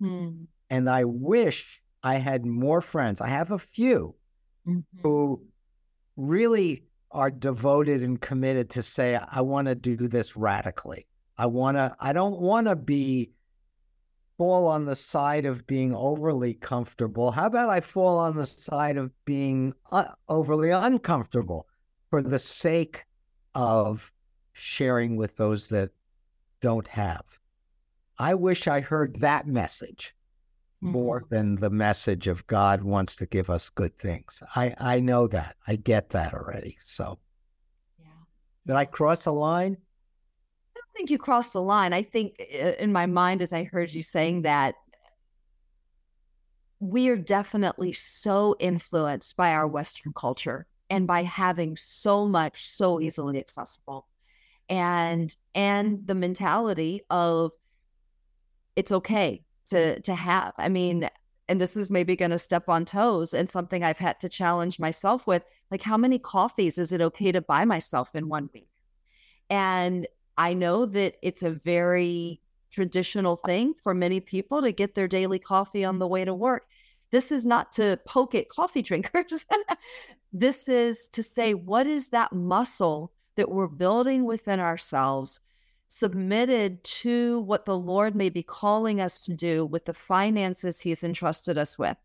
Hmm. 0.00 0.46
And 0.68 0.90
I 0.90 1.04
wish 1.04 1.80
I 2.02 2.16
had 2.16 2.44
more 2.44 2.80
friends. 2.80 3.20
I 3.20 3.28
have 3.28 3.52
a 3.52 3.58
few 3.58 4.16
mm-hmm. 4.66 4.80
who 5.00 5.40
really 6.16 6.82
are 7.12 7.30
devoted 7.30 8.02
and 8.02 8.20
committed 8.20 8.68
to 8.70 8.82
say, 8.82 9.16
I 9.30 9.42
want 9.42 9.68
to 9.68 9.76
do 9.76 9.96
this 10.08 10.36
radically. 10.36 11.06
I 11.38 11.46
want 11.46 11.76
to, 11.76 11.94
I 12.00 12.12
don't 12.12 12.40
want 12.40 12.66
to 12.66 12.74
be 12.74 13.30
fall 14.36 14.66
on 14.66 14.84
the 14.84 14.96
side 14.96 15.46
of 15.46 15.68
being 15.68 15.94
overly 15.94 16.54
comfortable. 16.54 17.30
How 17.30 17.46
about 17.46 17.70
I 17.70 17.80
fall 17.80 18.18
on 18.18 18.36
the 18.36 18.46
side 18.46 18.96
of 18.96 19.12
being 19.24 19.72
uh, 19.92 20.14
overly 20.28 20.70
uncomfortable 20.70 21.68
for 22.10 22.22
the 22.22 22.40
sake 22.40 23.04
of 23.54 24.12
sharing 24.52 25.16
with 25.16 25.36
those 25.36 25.68
that 25.68 25.90
don't 26.60 26.88
have? 26.88 27.24
I 28.18 28.34
wish 28.34 28.66
I 28.66 28.80
heard 28.80 29.20
that 29.20 29.46
message 29.46 30.14
mm-hmm. 30.82 30.92
more 30.92 31.24
than 31.28 31.56
the 31.56 31.70
message 31.70 32.26
of 32.26 32.46
God 32.46 32.82
wants 32.82 33.16
to 33.16 33.26
give 33.26 33.50
us 33.50 33.70
good 33.70 33.96
things. 33.98 34.42
I, 34.56 34.74
I 34.78 35.00
know 35.00 35.26
that. 35.28 35.56
I 35.66 35.76
get 35.76 36.10
that 36.10 36.34
already. 36.34 36.78
So, 36.84 37.18
yeah. 37.98 38.06
Did 38.66 38.76
I 38.76 38.84
cross 38.84 39.26
a 39.26 39.30
line? 39.30 39.76
I 39.76 40.80
don't 40.80 40.92
think 40.96 41.10
you 41.10 41.18
crossed 41.18 41.52
the 41.52 41.62
line. 41.62 41.92
I 41.92 42.02
think 42.02 42.40
in 42.40 42.92
my 42.92 43.06
mind, 43.06 43.42
as 43.42 43.52
I 43.52 43.64
heard 43.64 43.92
you 43.92 44.02
saying 44.02 44.42
that, 44.42 44.74
we 46.80 47.08
are 47.08 47.16
definitely 47.16 47.92
so 47.92 48.54
influenced 48.60 49.36
by 49.36 49.50
our 49.50 49.66
Western 49.66 50.12
culture 50.12 50.66
and 50.90 51.06
by 51.06 51.24
having 51.24 51.76
so 51.76 52.26
much 52.26 52.70
so 52.70 53.00
easily 53.00 53.38
accessible 53.38 54.06
and 54.68 55.34
and 55.54 56.06
the 56.06 56.14
mentality 56.14 57.02
of 57.10 57.52
it's 58.76 58.92
okay 58.92 59.42
to 59.66 60.00
to 60.00 60.14
have 60.14 60.52
i 60.58 60.68
mean 60.68 61.08
and 61.48 61.60
this 61.60 61.76
is 61.76 61.90
maybe 61.90 62.14
going 62.14 62.30
to 62.30 62.38
step 62.38 62.68
on 62.68 62.84
toes 62.84 63.32
and 63.32 63.48
something 63.48 63.82
i've 63.82 63.98
had 63.98 64.20
to 64.20 64.28
challenge 64.28 64.78
myself 64.78 65.26
with 65.26 65.44
like 65.70 65.82
how 65.82 65.96
many 65.96 66.18
coffees 66.18 66.78
is 66.78 66.92
it 66.92 67.00
okay 67.00 67.32
to 67.32 67.40
buy 67.40 67.64
myself 67.64 68.14
in 68.14 68.28
one 68.28 68.48
week? 68.52 68.68
And 69.50 70.06
i 70.36 70.54
know 70.54 70.86
that 70.86 71.16
it's 71.22 71.42
a 71.42 71.50
very 71.50 72.40
traditional 72.70 73.36
thing 73.36 73.74
for 73.82 73.94
many 73.94 74.20
people 74.20 74.62
to 74.62 74.72
get 74.72 74.94
their 74.94 75.08
daily 75.08 75.38
coffee 75.38 75.84
on 75.84 75.98
the 75.98 76.06
way 76.06 76.24
to 76.24 76.34
work. 76.34 76.66
This 77.10 77.32
is 77.32 77.46
not 77.46 77.72
to 77.74 77.98
poke 78.06 78.34
at 78.34 78.48
coffee 78.48 78.82
drinkers. 78.82 79.46
This 80.30 80.68
is 80.68 81.08
to 81.14 81.22
say 81.22 81.54
what 81.54 81.86
is 81.86 82.10
that 82.10 82.34
muscle 82.34 83.12
that 83.38 83.52
we're 83.52 83.68
building 83.68 84.24
within 84.24 84.58
ourselves 84.58 85.38
submitted 85.86 86.82
to 86.82 87.38
what 87.42 87.66
the 87.66 87.78
Lord 87.78 88.16
may 88.16 88.30
be 88.30 88.42
calling 88.42 89.00
us 89.00 89.20
to 89.20 89.32
do 89.32 89.64
with 89.64 89.84
the 89.84 89.94
finances 89.94 90.80
He's 90.80 91.04
entrusted 91.04 91.56
us 91.56 91.78
with. 91.78 91.96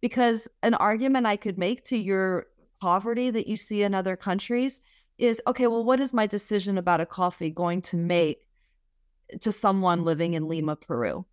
Because 0.00 0.48
an 0.64 0.74
argument 0.74 1.26
I 1.26 1.36
could 1.36 1.58
make 1.58 1.84
to 1.86 1.96
your 1.96 2.48
poverty 2.80 3.30
that 3.30 3.46
you 3.46 3.56
see 3.56 3.84
in 3.84 3.94
other 3.94 4.16
countries 4.16 4.80
is 5.16 5.40
okay, 5.46 5.68
well, 5.68 5.84
what 5.84 6.00
is 6.00 6.12
my 6.12 6.26
decision 6.26 6.76
about 6.76 7.00
a 7.00 7.06
coffee 7.06 7.50
going 7.50 7.82
to 7.82 7.96
make 7.96 8.48
to 9.40 9.52
someone 9.52 10.02
living 10.02 10.34
in 10.34 10.48
Lima, 10.48 10.74
Peru? 10.74 11.24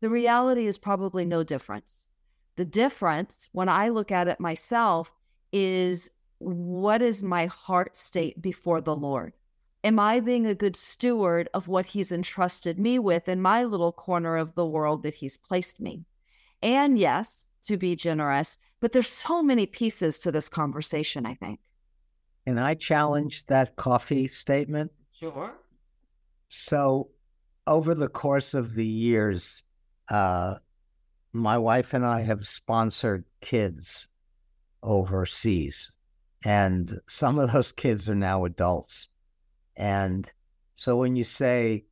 The 0.00 0.10
reality 0.10 0.66
is 0.66 0.78
probably 0.78 1.24
no 1.24 1.44
difference. 1.44 2.06
The 2.56 2.64
difference, 2.64 3.48
when 3.52 3.68
I 3.68 3.90
look 3.90 4.10
at 4.10 4.26
it 4.26 4.40
myself, 4.40 5.12
is 5.52 6.10
what 6.38 7.02
is 7.02 7.22
my 7.22 7.46
heart 7.46 7.96
state 7.96 8.40
before 8.40 8.80
the 8.80 8.96
Lord? 8.96 9.32
Am 9.82 9.98
I 9.98 10.20
being 10.20 10.46
a 10.46 10.54
good 10.54 10.76
steward 10.76 11.48
of 11.52 11.68
what 11.68 11.86
He's 11.86 12.10
entrusted 12.10 12.78
me 12.78 12.98
with 12.98 13.28
in 13.28 13.42
my 13.42 13.64
little 13.64 13.92
corner 13.92 14.36
of 14.36 14.54
the 14.54 14.66
world 14.66 15.02
that 15.02 15.14
He's 15.14 15.36
placed 15.36 15.80
me? 15.80 16.04
And 16.62 16.98
yes, 16.98 17.46
to 17.64 17.76
be 17.76 17.96
generous, 17.96 18.58
but 18.80 18.92
there's 18.92 19.08
so 19.08 19.42
many 19.42 19.66
pieces 19.66 20.18
to 20.20 20.32
this 20.32 20.48
conversation, 20.48 21.26
I 21.26 21.34
think. 21.34 21.60
Can 22.46 22.58
I 22.58 22.74
challenge 22.74 23.46
that 23.46 23.76
coffee 23.76 24.28
statement? 24.28 24.92
Sure. 25.18 25.52
So, 26.48 27.10
over 27.66 27.94
the 27.94 28.08
course 28.08 28.54
of 28.54 28.74
the 28.74 28.86
years, 28.86 29.62
uh, 30.08 30.56
my 31.32 31.56
wife 31.58 31.94
and 31.94 32.04
I 32.04 32.20
have 32.20 32.46
sponsored 32.46 33.24
kids 33.40 34.06
overseas. 34.82 35.90
And 36.44 37.00
some 37.08 37.38
of 37.38 37.52
those 37.52 37.72
kids 37.72 38.08
are 38.08 38.14
now 38.14 38.44
adults. 38.44 39.08
And 39.76 40.30
so 40.76 40.96
when 40.96 41.16
you 41.16 41.24
say, 41.24 41.84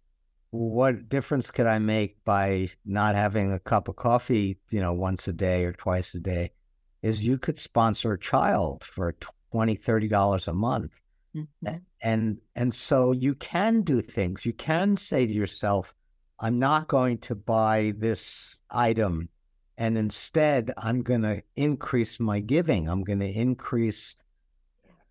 what 0.50 1.08
difference 1.08 1.50
could 1.50 1.66
I 1.66 1.78
make 1.78 2.22
by 2.24 2.68
not 2.84 3.14
having 3.14 3.52
a 3.52 3.58
cup 3.58 3.88
of 3.88 3.96
coffee, 3.96 4.58
you 4.70 4.80
know, 4.80 4.92
once 4.92 5.26
a 5.26 5.32
day 5.32 5.64
or 5.64 5.72
twice 5.72 6.14
a 6.14 6.20
day, 6.20 6.52
is 7.00 7.26
you 7.26 7.38
could 7.38 7.58
sponsor 7.58 8.12
a 8.12 8.18
child 8.18 8.84
for 8.84 9.16
20 9.50 9.76
$30 9.76 10.48
a 10.48 10.52
month. 10.52 10.92
Mm-hmm. 11.34 11.76
And 12.02 12.38
and 12.54 12.74
so 12.74 13.12
you 13.12 13.34
can 13.36 13.80
do 13.80 14.02
things. 14.02 14.44
You 14.44 14.52
can 14.52 14.98
say 14.98 15.26
to 15.26 15.32
yourself, 15.32 15.94
I'm 16.40 16.58
not 16.58 16.88
going 16.88 17.18
to 17.18 17.34
buy 17.34 17.94
this 17.96 18.58
item 18.70 19.30
and 19.78 19.96
instead 19.96 20.72
I'm 20.76 21.02
going 21.02 21.22
to 21.22 21.42
increase 21.56 22.20
my 22.20 22.40
giving. 22.40 22.88
I'm 22.88 23.02
going 23.02 23.20
to 23.20 23.32
increase 23.32 24.16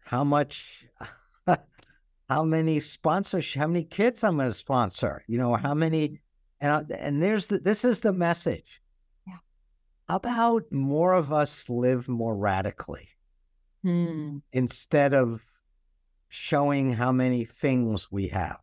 how 0.01 0.23
much, 0.23 0.85
how 2.29 2.43
many 2.43 2.79
sponsors, 2.79 3.53
how 3.53 3.67
many 3.67 3.83
kids 3.83 4.23
I'm 4.23 4.37
going 4.37 4.49
to 4.49 4.53
sponsor, 4.53 5.23
you 5.27 5.37
know, 5.37 5.55
how 5.55 5.73
many, 5.73 6.19
and 6.59 6.91
and 6.91 7.21
there's 7.21 7.47
the, 7.47 7.59
this 7.59 7.85
is 7.85 8.01
the 8.01 8.13
message. 8.13 8.81
Yeah. 9.27 9.37
How 10.09 10.17
about 10.17 10.71
more 10.71 11.13
of 11.13 11.31
us 11.31 11.69
live 11.69 12.07
more 12.07 12.35
radically 12.35 13.09
hmm. 13.83 14.37
instead 14.53 15.13
of 15.13 15.41
showing 16.29 16.93
how 16.93 17.11
many 17.11 17.45
things 17.45 18.11
we 18.11 18.27
have? 18.27 18.59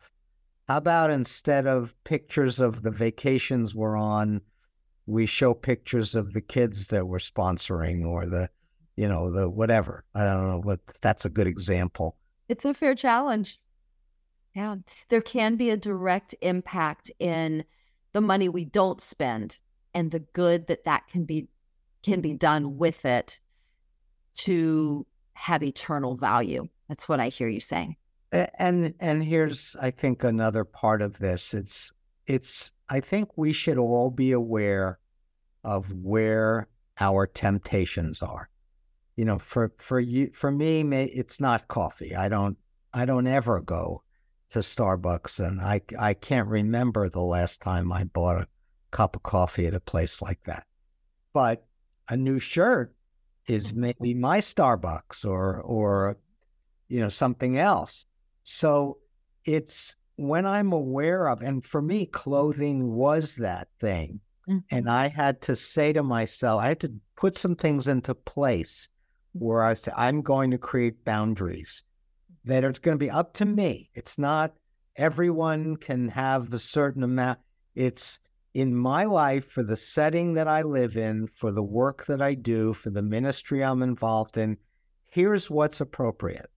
How 0.69 0.77
about 0.77 1.11
instead 1.11 1.67
of 1.67 1.95
pictures 2.05 2.61
of 2.61 2.83
the 2.83 2.91
vacations 2.91 3.75
we're 3.75 3.97
on, 3.97 4.43
we 5.07 5.25
show 5.25 5.55
pictures 5.55 6.15
of 6.15 6.35
the 6.35 6.43
kids 6.43 6.89
that 6.89 7.09
we're 7.09 7.19
sponsoring 7.19 8.05
or 8.05 8.27
the 8.27 8.51
you 8.99 9.07
know, 9.07 9.31
the 9.31 9.49
whatever. 9.49 10.05
I 10.13 10.25
don't 10.25 10.49
know 10.49 10.61
what 10.61 10.81
that's 11.01 11.25
a 11.25 11.31
good 11.31 11.47
example. 11.47 12.17
It's 12.49 12.65
a 12.65 12.75
fair 12.75 12.97
challenge. 12.97 13.61
Yeah. 14.57 14.75
There 15.09 15.21
can 15.21 15.55
be 15.55 15.71
a 15.71 15.77
direct 15.77 16.35
impact 16.41 17.13
in 17.21 17.65
the 18.13 18.21
money 18.21 18.49
we 18.49 18.65
don't 18.65 19.01
spend 19.01 19.57
and 19.95 20.11
the 20.11 20.19
good 20.19 20.67
that 20.67 20.85
that 20.85 21.07
can 21.07 21.25
be 21.25 21.47
can 22.03 22.21
be 22.21 22.35
done 22.35 22.77
with 22.77 23.05
it 23.05 23.39
to 24.41 25.07
have 25.35 25.63
eternal 25.63 26.17
value. 26.17 26.69
That's 26.89 27.09
what 27.09 27.21
I 27.21 27.29
hear 27.29 27.49
you 27.49 27.61
saying. 27.61 27.95
And 28.33 28.95
and 28.99 29.23
here's 29.23 29.77
I 29.81 29.93
think 29.93 30.25
another 30.25 30.65
part 30.65 31.03
of 31.03 31.21
this. 31.21 31.55
It's 31.55 31.93
it's 32.27 32.73
I 32.89 32.99
think 32.99 33.29
we 33.37 33.53
should 33.53 33.79
all 33.79 34.11
be 34.11 34.33
aware 34.33 34.99
of 35.63 35.93
where 36.03 36.67
our 36.99 37.29
temptations 37.29 38.23
are 38.23 38.49
you 39.19 39.25
know, 39.25 39.41
for 39.41 39.73
for 39.79 39.99
you 39.99 40.31
for 40.33 40.49
me, 40.49 40.83
it's 40.93 41.41
not 41.41 41.67
coffee. 41.67 42.15
I 42.15 42.29
don't 42.29 42.57
I 42.95 43.05
don't 43.05 43.27
ever 43.27 43.61
go 43.61 44.05
to 44.51 44.61
Starbucks, 44.61 45.45
and 45.45 45.61
I 45.61 45.81
I 45.99 46.15
can't 46.15 46.47
remember 46.47 47.09
the 47.09 47.21
last 47.21 47.61
time 47.61 47.93
I 47.93 48.05
bought 48.05 48.43
a 48.43 48.49
cup 48.93 49.17
of 49.17 49.25
coffee 49.25 49.67
at 49.67 49.75
a 49.75 49.81
place 49.81 50.23
like 50.23 50.45
that. 50.45 50.69
But 51.33 51.67
a 52.09 52.17
new 52.17 52.39
shirt 52.39 52.95
is 53.49 53.75
maybe 53.75 54.15
my 54.15 54.39
Starbucks 54.39 55.25
or 55.25 55.63
or 55.63 56.17
you 56.87 57.01
know 57.01 57.09
something 57.09 57.59
else. 57.59 58.07
So 58.45 58.99
it's 59.45 59.97
when 60.15 60.47
I'm 60.47 60.73
aware 60.73 61.27
of, 61.27 61.43
and 61.43 61.67
for 61.67 61.83
me, 61.83 62.07
clothing 62.07 62.93
was 62.93 63.35
that 63.35 63.67
thing. 63.81 64.21
Mm-hmm. 64.49 64.77
And 64.77 64.89
I 64.89 65.09
had 65.09 65.43
to 65.43 65.57
say 65.57 65.93
to 65.93 66.05
myself, 66.05 66.63
I 66.63 66.69
had 66.69 66.81
to 66.83 66.95
put 67.17 67.37
some 67.37 67.57
things 67.57 67.89
into 67.89 68.15
place 68.15 68.89
where 69.33 69.63
I 69.63 69.75
say, 69.75 69.93
I'm 69.97 70.23
going 70.23 70.51
to 70.51 70.59
create 70.59 71.05
boundaries 71.05 71.85
that 72.45 72.65
it's 72.65 72.79
going 72.79 72.97
to 72.97 73.05
be 73.05 73.11
up 73.11 73.35
to 73.35 73.45
me. 73.45 73.91
It's 73.95 74.19
not 74.19 74.55
everyone 74.97 75.77
can 75.77 76.09
have 76.09 76.53
a 76.53 76.59
certain 76.59 77.03
amount. 77.03 77.39
It's 77.75 78.21
in 78.55 78.75
my 78.75 79.05
life 79.05 79.45
for 79.45 79.63
the 79.63 79.77
setting 79.77 80.35
that 80.35 80.49
I 80.49 80.63
live 80.63 80.97
in, 80.97 81.29
for 81.29 81.53
the 81.53 81.63
work 81.63 82.07
that 82.07 82.23
I 82.23 82.35
do, 82.35 82.73
for 82.73 82.91
the 82.91 83.03
ministry 83.03 83.63
I'm 83.63 83.83
involved 83.83 84.37
in. 84.37 84.57
Here's 85.07 85.51
what's 85.51 85.81
appropriate. 85.81 86.51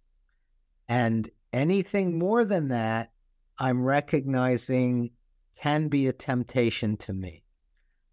And 0.88 1.29
anything 1.53 2.17
more 2.17 2.45
than 2.45 2.69
that, 2.69 3.12
I'm 3.57 3.84
recognizing 3.84 5.12
can 5.55 5.89
be 5.89 6.07
a 6.07 6.13
temptation 6.13 6.97
to 6.97 7.13
me. 7.13 7.43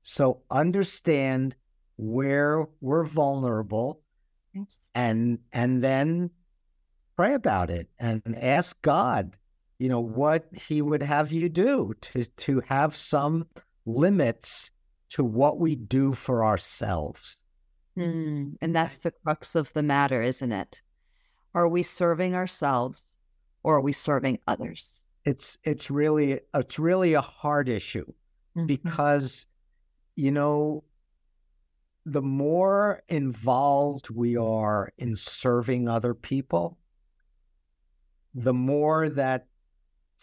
So 0.02 0.42
understand 0.50 1.56
where 1.96 2.66
we're 2.80 3.04
vulnerable 3.04 4.02
and 4.94 5.38
and 5.52 5.82
then 5.82 6.30
pray 7.16 7.34
about 7.34 7.70
it 7.70 7.88
and 7.98 8.22
ask 8.40 8.80
God, 8.82 9.36
you 9.78 9.88
know, 9.88 10.00
what 10.00 10.46
He 10.52 10.82
would 10.82 11.02
have 11.02 11.32
you 11.32 11.48
do 11.48 11.94
to 12.00 12.24
to 12.24 12.62
have 12.66 12.96
some 12.96 13.46
limits 13.86 14.70
to 15.10 15.24
what 15.24 15.58
we 15.58 15.74
do 15.74 16.12
for 16.12 16.44
ourselves. 16.44 17.36
Mm, 17.96 18.56
and 18.60 18.74
that's 18.74 18.98
the 18.98 19.10
crux 19.10 19.54
of 19.54 19.72
the 19.72 19.82
matter, 19.82 20.22
isn't 20.22 20.52
it? 20.52 20.82
Are 21.54 21.68
we 21.68 21.82
serving 21.82 22.34
ourselves 22.34 23.14
or 23.62 23.76
are 23.76 23.80
we 23.80 23.92
serving 23.92 24.38
others? 24.46 25.00
It's 25.24 25.58
it's 25.64 25.90
really 25.90 26.40
it's 26.54 26.78
really 26.78 27.14
a 27.14 27.20
hard 27.20 27.68
issue 27.68 28.06
mm-hmm. 28.56 28.66
because 28.66 29.46
you 30.14 30.30
know 30.30 30.84
the 32.12 32.22
more 32.22 33.02
involved 33.08 34.08
we 34.08 34.36
are 34.36 34.90
in 34.96 35.14
serving 35.14 35.88
other 35.88 36.14
people, 36.14 36.78
the 38.34 38.54
more 38.54 39.10
that 39.10 39.46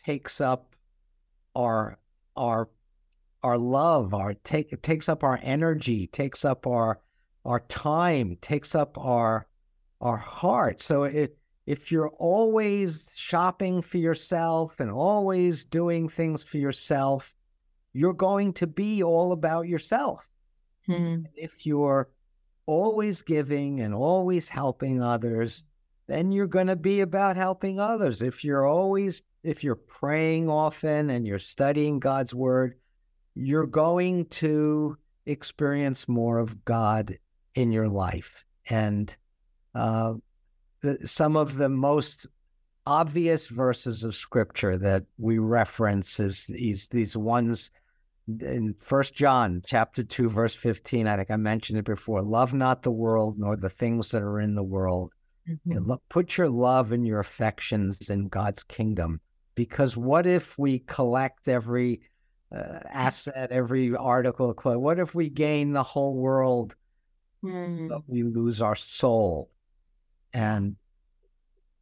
takes 0.03 0.41
up 0.41 0.75
our 1.55 1.99
our 2.35 2.69
our 3.43 3.57
love, 3.57 4.15
our 4.15 4.33
take 4.33 4.81
takes 4.81 5.07
up 5.07 5.23
our 5.23 5.39
energy, 5.43 6.07
takes 6.07 6.43
up 6.43 6.65
our 6.65 7.01
our 7.45 7.59
time, 7.61 8.35
takes 8.41 8.73
up 8.73 8.97
our 8.97 9.47
our 10.01 10.17
heart. 10.17 10.81
So 10.81 11.03
it 11.03 11.37
if 11.67 11.91
you're 11.91 12.09
always 12.09 13.11
shopping 13.15 13.81
for 13.81 13.97
yourself 13.97 14.79
and 14.79 14.89
always 14.89 15.65
doing 15.65 16.09
things 16.09 16.43
for 16.43 16.57
yourself, 16.57 17.33
you're 17.93 18.13
going 18.13 18.53
to 18.53 18.67
be 18.67 19.03
all 19.03 19.31
about 19.31 19.67
yourself. 19.67 20.27
Mm-hmm. 20.89 21.23
If 21.35 21.65
you're 21.65 22.09
always 22.65 23.21
giving 23.21 23.81
and 23.81 23.93
always 23.93 24.49
helping 24.49 25.01
others, 25.01 25.63
then 26.07 26.31
you're 26.31 26.47
going 26.47 26.67
to 26.67 26.75
be 26.75 27.01
about 27.01 27.35
helping 27.35 27.79
others. 27.79 28.21
If 28.21 28.43
you're 28.43 28.65
always, 28.65 29.21
if 29.43 29.63
you're 29.63 29.75
praying 29.75 30.49
often 30.49 31.09
and 31.09 31.25
you're 31.25 31.39
studying 31.39 31.99
God's 31.99 32.33
word, 32.33 32.75
you're 33.35 33.67
going 33.67 34.25
to 34.25 34.97
experience 35.25 36.07
more 36.07 36.37
of 36.37 36.63
God 36.65 37.17
in 37.55 37.71
your 37.71 37.89
life. 37.89 38.45
And 38.69 39.15
uh, 39.73 40.13
the, 40.81 40.99
some 41.05 41.35
of 41.35 41.55
the 41.55 41.69
most 41.69 42.27
obvious 42.87 43.47
verses 43.47 44.03
of 44.03 44.15
scripture 44.15 44.77
that 44.77 45.03
we 45.17 45.39
reference 45.39 46.19
is 46.19 46.45
these 46.45 46.87
these 46.89 47.17
ones 47.17 47.71
in 48.27 48.75
First 48.79 49.13
John 49.13 49.61
chapter 49.65 50.03
two 50.03 50.29
verse 50.29 50.55
fifteen. 50.55 51.07
I 51.07 51.17
think 51.17 51.31
I 51.31 51.37
mentioned 51.37 51.79
it 51.79 51.85
before. 51.85 52.21
Love 52.21 52.53
not 52.53 52.83
the 52.83 52.91
world 52.91 53.35
nor 53.37 53.55
the 53.55 53.69
things 53.69 54.11
that 54.11 54.21
are 54.21 54.39
in 54.39 54.55
the 54.55 54.63
world. 54.63 55.11
Mm-hmm. 55.47 55.93
Put 56.09 56.37
your 56.37 56.49
love 56.49 56.91
and 56.91 57.05
your 57.05 57.19
affections 57.19 58.09
in 58.09 58.27
God's 58.29 58.63
kingdom. 58.63 59.19
Because 59.53 59.95
what 59.95 60.25
if 60.25 60.57
we 60.57 60.79
collect 60.79 61.47
every 61.47 62.01
uh, 62.53 62.79
asset, 62.89 63.51
every 63.51 63.95
article? 63.95 64.53
What 64.53 64.99
if 64.99 65.13
we 65.15 65.29
gain 65.29 65.71
the 65.71 65.83
whole 65.83 66.15
world, 66.15 66.75
mm. 67.43 67.89
but 67.89 68.01
we 68.07 68.23
lose 68.23 68.61
our 68.61 68.75
soul? 68.75 69.49
And 70.33 70.75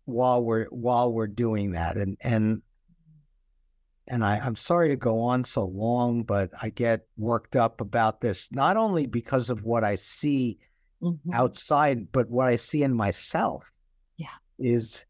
while 0.06 0.44
we're 0.44 0.66
while 0.66 1.12
we're 1.12 1.28
doing 1.28 1.72
that, 1.72 1.96
and 1.98 2.18
and 2.22 2.62
and 4.08 4.24
I, 4.24 4.38
I'm 4.40 4.56
sorry 4.56 4.90
to 4.90 4.96
go 4.96 5.22
on 5.22 5.44
so 5.44 5.66
long, 5.66 6.24
but 6.24 6.52
I 6.62 6.70
get 6.70 7.08
worked 7.18 7.56
up 7.56 7.80
about 7.80 8.22
this 8.22 8.50
not 8.52 8.76
only 8.76 9.06
because 9.06 9.50
of 9.50 9.64
what 9.64 9.84
I 9.84 9.96
see 9.96 10.60
mm-hmm. 11.02 11.34
outside, 11.34 12.12
but 12.12 12.30
what 12.30 12.48
I 12.48 12.58
see 12.58 12.84
in 12.84 12.94
myself. 12.94 13.64
Yeah. 14.18 14.28
Is 14.60 15.06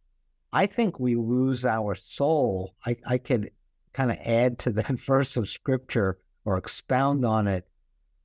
I 0.52 0.68
think 0.68 1.00
we 1.00 1.16
lose 1.16 1.66
our 1.66 1.96
soul. 1.96 2.76
I, 2.86 2.96
I 3.06 3.18
can 3.18 3.50
kind 3.94 4.12
of 4.12 4.18
add 4.24 4.60
to 4.60 4.72
that 4.74 5.00
verse 5.06 5.38
of 5.38 5.50
scripture 5.50 6.20
or 6.46 6.58
expound 6.58 7.26
on 7.26 7.48
it. 7.48 7.68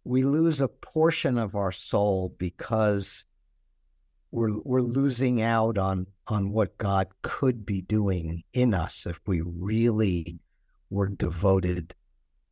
We 0.04 0.22
lose 0.24 0.60
a 0.60 0.68
portion 0.68 1.38
of 1.38 1.54
our 1.54 1.72
soul 1.72 2.34
because 2.38 3.24
we're 4.30 4.58
we're 4.60 4.82
losing 4.82 5.40
out 5.40 5.78
on 5.78 6.06
on 6.26 6.50
what 6.50 6.76
God 6.76 7.08
could 7.22 7.64
be 7.64 7.80
doing 7.80 8.42
in 8.52 8.74
us 8.74 9.06
if 9.06 9.18
we 9.26 9.40
really 9.40 10.38
were 10.90 11.08
devoted 11.08 11.94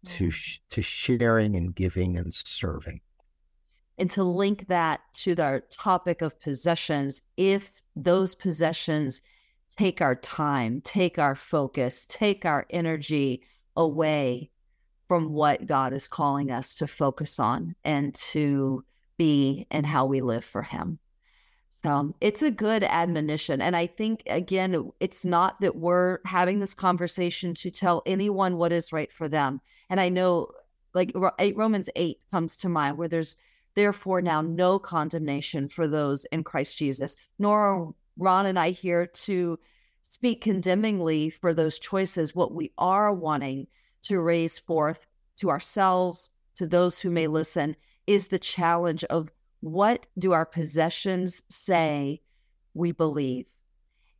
to 0.04 0.28
mm. 0.28 0.58
to 0.70 0.82
sharing 0.82 1.56
and 1.56 1.74
giving 1.74 2.16
and 2.16 2.32
serving. 2.32 3.00
And 3.98 4.10
to 4.10 4.24
link 4.24 4.68
that 4.68 5.00
to 5.14 5.34
the 5.34 5.62
topic 5.70 6.20
of 6.20 6.38
possessions 6.40 7.22
if 7.36 7.72
those 7.94 8.34
possessions 8.34 9.22
take 9.68 10.00
our 10.00 10.14
time 10.14 10.80
take 10.82 11.18
our 11.18 11.34
focus 11.34 12.06
take 12.08 12.44
our 12.44 12.66
energy 12.70 13.42
away 13.76 14.50
from 15.08 15.32
what 15.32 15.66
god 15.66 15.92
is 15.92 16.08
calling 16.08 16.50
us 16.50 16.74
to 16.76 16.86
focus 16.86 17.40
on 17.40 17.74
and 17.84 18.14
to 18.14 18.84
be 19.16 19.66
and 19.70 19.86
how 19.86 20.06
we 20.06 20.20
live 20.20 20.44
for 20.44 20.62
him 20.62 20.98
so 21.78 22.14
it's 22.22 22.40
a 22.40 22.50
good 22.50 22.82
admonition. 22.84 23.60
And 23.60 23.76
I 23.76 23.86
think, 23.86 24.22
again, 24.28 24.90
it's 24.98 25.26
not 25.26 25.60
that 25.60 25.76
we're 25.76 26.20
having 26.24 26.58
this 26.58 26.72
conversation 26.72 27.52
to 27.52 27.70
tell 27.70 28.02
anyone 28.06 28.56
what 28.56 28.72
is 28.72 28.94
right 28.94 29.12
for 29.12 29.28
them. 29.28 29.60
And 29.90 30.00
I 30.00 30.08
know, 30.08 30.48
like 30.94 31.12
Romans 31.14 31.90
8 31.94 32.18
comes 32.30 32.56
to 32.56 32.70
mind, 32.70 32.96
where 32.96 33.08
there's 33.08 33.36
therefore 33.74 34.22
now 34.22 34.40
no 34.40 34.78
condemnation 34.78 35.68
for 35.68 35.86
those 35.86 36.24
in 36.32 36.44
Christ 36.44 36.78
Jesus, 36.78 37.14
nor 37.38 37.94
Ron 38.16 38.46
and 38.46 38.58
I 38.58 38.70
here 38.70 39.06
to 39.06 39.58
speak 40.02 40.40
condemningly 40.40 41.28
for 41.28 41.52
those 41.52 41.78
choices. 41.78 42.34
What 42.34 42.54
we 42.54 42.72
are 42.78 43.12
wanting 43.12 43.66
to 44.04 44.18
raise 44.18 44.58
forth 44.58 45.06
to 45.36 45.50
ourselves, 45.50 46.30
to 46.54 46.66
those 46.66 46.98
who 46.98 47.10
may 47.10 47.26
listen, 47.26 47.76
is 48.06 48.28
the 48.28 48.38
challenge 48.38 49.04
of 49.04 49.28
what 49.66 50.06
do 50.16 50.32
our 50.32 50.46
possessions 50.46 51.40
mm-hmm. 51.40 51.46
say 51.50 52.20
we 52.74 52.92
believe? 52.92 53.46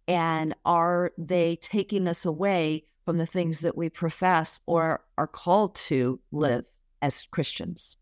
And 0.09 0.55
are 0.65 1.13
they 1.17 1.57
taking 1.57 2.09
us 2.09 2.25
away 2.25 2.85
from 3.05 3.19
the 3.19 3.27
things 3.27 3.61
that 3.61 3.77
we 3.77 3.89
profess 3.89 4.61
or 4.67 5.05
are 5.17 5.27
called 5.27 5.75
to 5.77 6.21
live 6.33 6.65
as 7.01 7.27
Christians? 7.31 7.97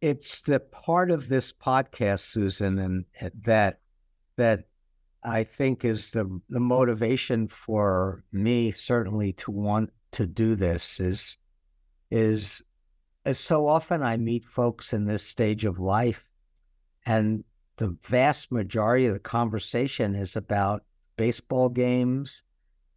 It's 0.00 0.42
the 0.42 0.60
part 0.60 1.10
of 1.10 1.28
this 1.28 1.52
podcast, 1.52 2.20
Susan, 2.20 2.78
and 2.78 3.04
uh, 3.20 3.30
that 3.42 3.80
that 4.36 4.68
I 5.24 5.44
think 5.44 5.84
is 5.84 6.12
the 6.12 6.40
the 6.48 6.60
motivation 6.60 7.48
for 7.48 8.24
me 8.32 8.70
certainly 8.70 9.32
to 9.34 9.50
want 9.50 9.92
to 10.12 10.26
do 10.26 10.54
this 10.54 11.00
is 11.00 11.36
is 12.10 12.62
uh, 13.26 13.32
so 13.32 13.66
often 13.66 14.02
I 14.02 14.16
meet 14.16 14.44
folks 14.44 14.92
in 14.92 15.04
this 15.04 15.24
stage 15.24 15.64
of 15.64 15.80
life 15.80 16.25
and 17.06 17.44
the 17.76 17.96
vast 18.04 18.50
majority 18.50 19.06
of 19.06 19.14
the 19.14 19.20
conversation 19.20 20.14
is 20.14 20.34
about 20.34 20.84
baseball 21.16 21.68
games 21.68 22.42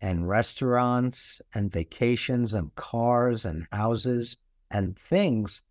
and 0.01 0.27
restaurants 0.27 1.41
and 1.53 1.71
vacations 1.71 2.53
and 2.53 2.73
cars 2.75 3.45
and 3.45 3.67
houses 3.71 4.37
and 4.71 4.97
things. 4.97 5.61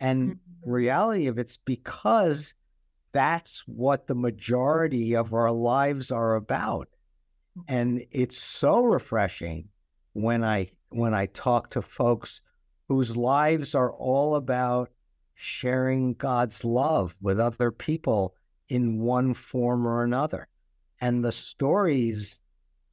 And 0.00 0.32
mm-hmm. 0.32 0.70
reality 0.70 1.26
of 1.28 1.38
it's 1.38 1.56
because 1.58 2.54
that's 3.12 3.62
what 3.66 4.06
the 4.06 4.14
majority 4.14 5.14
of 5.14 5.32
our 5.32 5.52
lives 5.52 6.10
are 6.10 6.34
about. 6.34 6.88
And 7.68 8.04
it's 8.10 8.38
so 8.38 8.82
refreshing 8.82 9.68
when 10.14 10.42
I 10.42 10.70
when 10.88 11.14
I 11.14 11.26
talk 11.26 11.70
to 11.70 11.82
folks 11.82 12.40
whose 12.88 13.16
lives 13.16 13.74
are 13.74 13.92
all 13.92 14.34
about 14.34 14.90
sharing 15.34 16.14
God's 16.14 16.64
love 16.64 17.16
with 17.20 17.40
other 17.40 17.70
people 17.70 18.34
in 18.68 19.00
one 19.00 19.34
form 19.34 19.86
or 19.86 20.02
another. 20.02 20.48
And 21.00 21.24
the 21.24 21.32
stories 21.32 22.38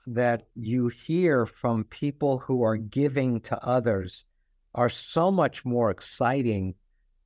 that 0.08 0.48
you 0.56 0.88
hear 0.88 1.46
from 1.46 1.84
people 1.86 2.40
who 2.40 2.64
are 2.64 2.78
giving 2.78 3.40
to 3.42 3.64
others 3.64 4.26
are 4.74 4.90
so 4.90 5.32
much 5.32 5.64
more 5.64 5.92
exciting 5.92 6.76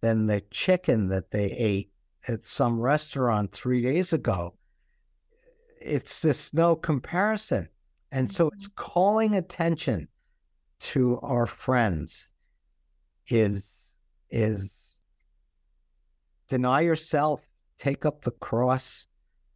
than 0.02 0.28
the 0.28 0.42
chicken 0.52 1.08
that 1.08 1.32
they 1.32 1.52
ate 1.52 1.92
at 2.28 2.46
some 2.46 2.80
restaurant 2.80 3.52
three 3.52 3.82
days 3.82 4.14
ago. 4.14 4.56
It's 5.80 6.22
just 6.22 6.54
no 6.54 6.76
comparison. 6.76 7.70
And 8.12 8.32
so 8.32 8.50
it's 8.50 8.68
mm-hmm. 8.68 8.92
calling 8.94 9.36
attention 9.36 10.08
to 10.80 11.20
our 11.22 11.48
friends 11.48 12.30
is 13.28 13.94
is 14.30 14.85
deny 16.48 16.82
yourself, 16.82 17.42
take 17.78 18.06
up 18.06 18.24
the 18.24 18.32
cross, 18.32 19.08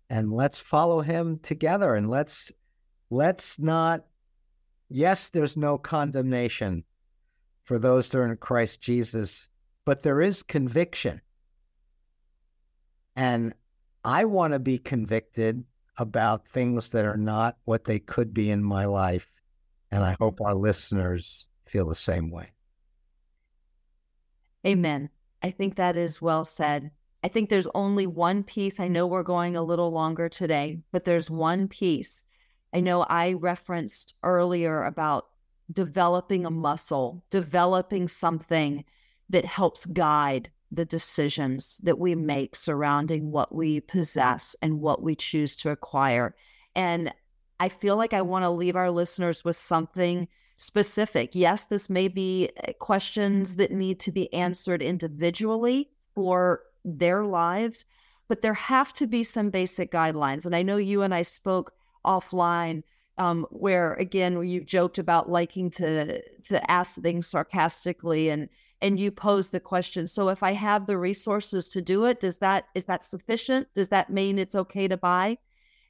and 0.10 0.32
let's 0.32 0.60
follow 0.60 1.02
him 1.02 1.39
together. 1.39 1.95
And 1.95 2.10
let's 2.10 2.52
let's 3.10 3.60
not. 3.60 4.06
Yes, 4.89 5.30
there's 5.30 5.56
no 5.56 5.78
condemnation 5.78 6.84
for 7.63 7.78
those 7.78 8.10
that 8.10 8.17
are 8.19 8.25
in 8.25 8.36
Christ 8.38 8.82
Jesus, 8.82 9.47
but 9.86 10.02
there 10.02 10.21
is 10.21 10.41
conviction. 10.41 11.21
And 13.15 13.54
I 14.04 14.25
want 14.25 14.54
to 14.54 14.60
be 14.60 14.80
convicted 14.80 15.63
about 15.97 16.47
things 16.47 16.89
that 16.91 17.06
are 17.06 17.17
not 17.17 17.58
what 17.65 17.84
they 17.84 17.99
could 17.99 18.34
be 18.34 18.49
in 18.49 18.63
my 18.63 18.86
life. 18.86 19.28
And 19.91 20.04
I 20.04 20.15
hope 20.19 20.39
our 20.41 20.56
listeners 20.56 21.47
feel 21.67 21.88
the 21.88 21.95
same 21.95 22.32
way. 22.32 22.52
Amen. 24.65 25.10
I 25.41 25.52
think 25.52 25.75
that 25.75 25.95
is 25.97 26.21
well 26.21 26.45
said. 26.45 26.91
I 27.23 27.28
think 27.28 27.49
there's 27.49 27.67
only 27.75 28.08
one 28.08 28.43
piece. 28.43 28.80
I 28.80 28.88
know 28.88 29.08
we're 29.08 29.23
going 29.23 29.56
a 29.56 29.63
little 29.63 29.91
longer 29.91 30.30
today, 30.30 30.80
but 30.91 31.04
there's 31.04 31.30
one 31.30 31.67
piece. 31.67 32.25
I 32.73 32.80
know 32.80 33.02
I 33.04 33.34
referenced 33.34 34.13
earlier 34.23 34.84
about 34.84 35.28
developing 35.71 36.45
a 36.45 36.52
muscle, 36.52 37.23
developing 37.30 38.08
something 38.08 38.86
that 39.30 39.45
helps 39.45 39.86
guide 39.86 40.49
the 40.71 40.86
decisions 40.86 41.80
that 41.84 41.99
we 41.99 42.15
make 42.15 42.56
surrounding 42.56 43.32
what 43.32 43.54
we 43.54 43.82
possess 43.82 44.56
and 44.62 44.82
what 44.82 45.02
we 45.02 45.15
choose 45.15 45.56
to 45.58 45.71
acquire. 45.71 46.36
And 46.75 47.13
I 47.60 47.69
feel 47.69 47.97
like 47.97 48.13
I 48.13 48.21
want 48.21 48.43
to 48.43 48.49
leave 48.49 48.75
our 48.75 48.91
listeners 48.91 49.43
with 49.43 49.56
something 49.56 50.28
specific. 50.60 51.32
Yes, 51.34 51.63
this 51.63 51.89
may 51.89 52.10
be 52.10 52.50
uh, 52.67 52.74
questions 52.74 53.56
that 53.56 53.72
need 53.72 54.00
to 54.02 54.12
be 54.12 54.32
answered 54.34 54.82
individually 54.82 55.89
for 56.13 56.63
their 56.84 57.24
lives, 57.24 57.86
but 58.28 58.41
there 58.41 58.54
have 58.54 58.91
to 58.93 59.08
be 59.08 59.24
some 59.24 59.50
basic 59.50 59.89
guidelines. 59.89 60.45
And 60.45 60.54
I 60.54 60.62
know 60.62 60.76
you 60.76 61.02
and 61.02 61.13
I 61.13 61.22
spoke 61.22 61.72
offline 62.06 62.84
um, 63.17 63.45
where 63.52 63.93
again 63.93 64.41
you 64.48 64.63
joked 64.63 64.98
about 64.98 65.30
liking 65.30 65.69
to 65.72 66.22
to 66.43 66.72
ask 66.72 67.02
things 67.02 67.28
sarcastically 67.28 68.30
and 68.30 68.50
and 68.82 68.98
you 68.98 69.12
pose 69.12 69.50
the 69.50 69.60
question 69.60 70.08
so 70.08 70.30
if 70.30 70.41
i 70.41 70.54
have 70.54 70.88
the 70.88 70.98
resources 70.98 71.67
to 71.67 71.82
do 71.82 72.06
it 72.06 72.22
does 72.22 72.38
that 72.38 72.67
is 72.76 72.86
that 72.86 73.04
sufficient 73.04 73.67
does 73.76 73.89
that 73.89 74.10
mean 74.10 74.39
it's 74.39 74.56
okay 74.56 74.88
to 74.88 74.95
buy 74.95 75.38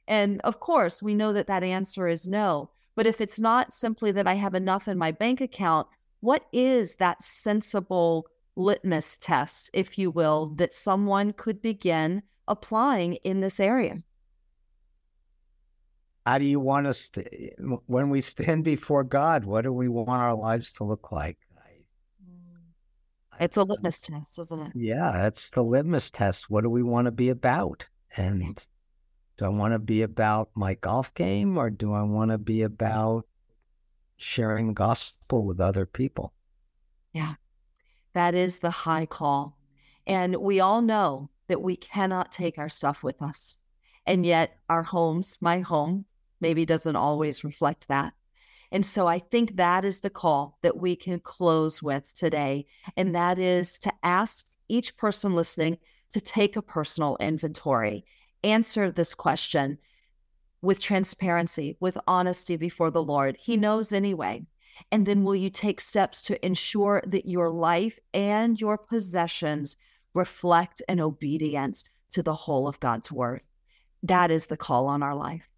and 0.08 0.40
of 0.40 0.58
course 0.58 1.04
we 1.04 1.14
know 1.14 1.32
that 1.32 1.46
that 1.46 1.62
answer 1.62 2.08
is 2.08 2.26
no 2.26 2.68
but 3.00 3.06
if 3.06 3.18
it's 3.18 3.40
not 3.40 3.72
simply 3.72 4.12
that 4.12 4.26
i 4.26 4.34
have 4.34 4.54
enough 4.54 4.86
in 4.86 4.98
my 4.98 5.10
bank 5.10 5.40
account 5.40 5.86
what 6.20 6.44
is 6.52 6.96
that 6.96 7.22
sensible 7.22 8.26
litmus 8.56 9.16
test 9.16 9.70
if 9.72 9.96
you 9.96 10.10
will 10.10 10.52
that 10.56 10.74
someone 10.74 11.32
could 11.32 11.62
begin 11.62 12.22
applying 12.46 13.14
in 13.24 13.40
this 13.40 13.58
area 13.58 13.96
how 16.26 16.36
do 16.36 16.44
you 16.44 16.60
want 16.60 16.86
us 16.86 17.08
to 17.08 17.24
when 17.86 18.10
we 18.10 18.20
stand 18.20 18.64
before 18.64 19.02
god 19.02 19.46
what 19.46 19.62
do 19.62 19.72
we 19.72 19.88
want 19.88 20.10
our 20.10 20.34
lives 20.34 20.70
to 20.70 20.84
look 20.84 21.10
like 21.10 21.38
it's 23.40 23.56
a 23.56 23.62
litmus 23.62 24.02
test, 24.02 24.38
isn't 24.38 24.60
it? 24.60 24.72
Yeah, 24.74 25.26
it's 25.26 25.48
the 25.48 25.64
litmus 25.64 26.10
test. 26.10 26.50
What 26.50 26.60
do 26.60 26.68
we 26.68 26.82
want 26.82 27.06
to 27.06 27.10
be 27.10 27.30
about? 27.30 27.88
And 28.18 28.62
do 29.40 29.46
I 29.46 29.48
want 29.48 29.72
to 29.72 29.78
be 29.78 30.02
about 30.02 30.50
my 30.54 30.74
golf 30.74 31.14
game 31.14 31.56
or 31.56 31.70
do 31.70 31.94
I 31.94 32.02
want 32.02 32.30
to 32.30 32.36
be 32.36 32.60
about 32.60 33.24
sharing 34.18 34.66
the 34.66 34.74
gospel 34.74 35.46
with 35.46 35.58
other 35.58 35.86
people? 35.86 36.34
Yeah, 37.14 37.36
that 38.12 38.34
is 38.34 38.58
the 38.58 38.70
high 38.70 39.06
call. 39.06 39.56
And 40.06 40.36
we 40.36 40.60
all 40.60 40.82
know 40.82 41.30
that 41.48 41.62
we 41.62 41.74
cannot 41.74 42.32
take 42.32 42.58
our 42.58 42.68
stuff 42.68 43.02
with 43.02 43.22
us. 43.22 43.56
And 44.06 44.26
yet, 44.26 44.58
our 44.68 44.82
homes, 44.82 45.38
my 45.40 45.60
home, 45.60 46.04
maybe 46.42 46.66
doesn't 46.66 46.96
always 46.96 47.42
reflect 47.42 47.88
that. 47.88 48.12
And 48.70 48.84
so 48.84 49.06
I 49.06 49.20
think 49.20 49.56
that 49.56 49.86
is 49.86 50.00
the 50.00 50.10
call 50.10 50.58
that 50.60 50.76
we 50.76 50.96
can 50.96 51.18
close 51.18 51.82
with 51.82 52.14
today. 52.14 52.66
And 52.94 53.14
that 53.14 53.38
is 53.38 53.78
to 53.80 53.92
ask 54.02 54.46
each 54.68 54.98
person 54.98 55.34
listening 55.34 55.78
to 56.10 56.20
take 56.20 56.56
a 56.56 56.62
personal 56.62 57.16
inventory, 57.20 58.04
answer 58.44 58.90
this 58.90 59.14
question 59.14 59.78
with 60.62 60.80
transparency, 60.80 61.76
with 61.80 61.96
honesty 62.06 62.56
before 62.56 62.90
the 62.90 63.02
Lord. 63.02 63.36
He 63.40 63.56
knows 63.56 63.92
anyway. 63.92 64.44
And 64.90 65.06
then 65.06 65.24
will 65.24 65.36
you 65.36 65.50
take 65.50 65.80
steps 65.80 66.22
to 66.22 66.44
ensure 66.44 67.02
that 67.06 67.26
your 67.26 67.50
life 67.50 67.98
and 68.14 68.60
your 68.60 68.78
possessions 68.78 69.76
reflect 70.14 70.82
an 70.88 71.00
obedience 71.00 71.84
to 72.10 72.22
the 72.22 72.34
whole 72.34 72.66
of 72.66 72.80
God's 72.80 73.12
word? 73.12 73.42
That 74.02 74.30
is 74.30 74.46
the 74.46 74.56
call 74.56 74.86
on 74.86 75.02
our 75.02 75.14
life. 75.14 75.48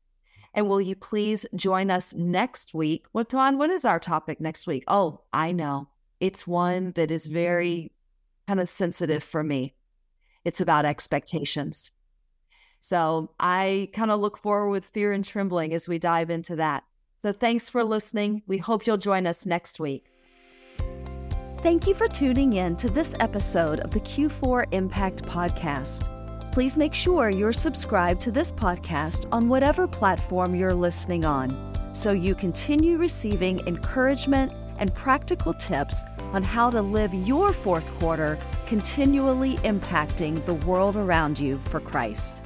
And 0.55 0.69
will 0.69 0.81
you 0.81 0.95
please 0.97 1.47
join 1.55 1.91
us 1.91 2.13
next 2.15 2.75
week? 2.75 3.07
What, 3.13 3.29
Dawn, 3.29 3.59
what 3.59 3.71
is 3.71 3.85
our 3.85 3.99
topic 3.99 4.41
next 4.41 4.67
week? 4.67 4.85
Oh, 4.87 5.23
I 5.33 5.53
know. 5.53 5.89
It's 6.21 6.47
one 6.47 6.93
that 6.93 7.11
is 7.11 7.27
very 7.27 7.93
kind 8.47 8.61
of 8.61 8.69
sensitive 8.69 9.23
for 9.23 9.43
me. 9.43 9.75
It's 10.45 10.61
about 10.61 10.85
expectations. 10.85 11.91
So 12.83 13.31
I 13.41 13.89
kind 13.95 14.11
of 14.11 14.21
look 14.21 14.37
forward 14.37 14.71
with 14.71 14.85
fear 14.85 15.13
and 15.13 15.25
trembling 15.25 15.73
as 15.73 15.89
we 15.89 15.99
dive 15.99 16.29
into 16.29 16.57
that. 16.57 16.85
So 17.17 17.33
thanks 17.33 17.71
for 17.71 17.83
listening. 17.83 18.43
We 18.47 18.59
hope 18.59 18.87
you'll 18.87 18.99
join 18.99 19.27
us 19.27 19.47
next 19.47 19.81
week. 19.81 20.05
Thank 21.63 21.87
you 21.87 21.95
for 21.95 22.09
tuning 22.09 22.53
in 22.53 22.77
to 22.77 22.91
this 22.91 23.15
episode 23.21 23.81
of 23.81 23.93
the 23.93 24.01
Q4 24.01 24.67
Impact 24.73 25.23
Podcast 25.23 26.13
please 26.53 26.77
make 26.77 26.93
sure 26.93 27.31
you're 27.31 27.51
subscribed 27.51 28.21
to 28.21 28.31
this 28.31 28.53
podcast 28.53 29.27
on 29.33 29.49
whatever 29.49 29.89
platform 29.89 30.55
you're 30.55 30.75
listening 30.75 31.25
on 31.25 31.51
so 31.95 32.13
you 32.13 32.35
continue 32.35 32.99
receiving 32.99 33.67
encouragement 33.67 34.53
and 34.77 34.95
practical 34.95 35.55
tips 35.55 36.05
on 36.35 36.43
how 36.43 36.69
to 36.69 36.83
live 36.83 37.15
your 37.15 37.55
fourth 37.55 37.87
quarter 37.99 38.39
continually 38.67 39.57
impacting 39.59 40.45
the 40.45 40.55
world 40.55 40.95
around 40.95 41.39
you 41.39 41.59
for 41.71 41.81
Christ. 41.81 42.43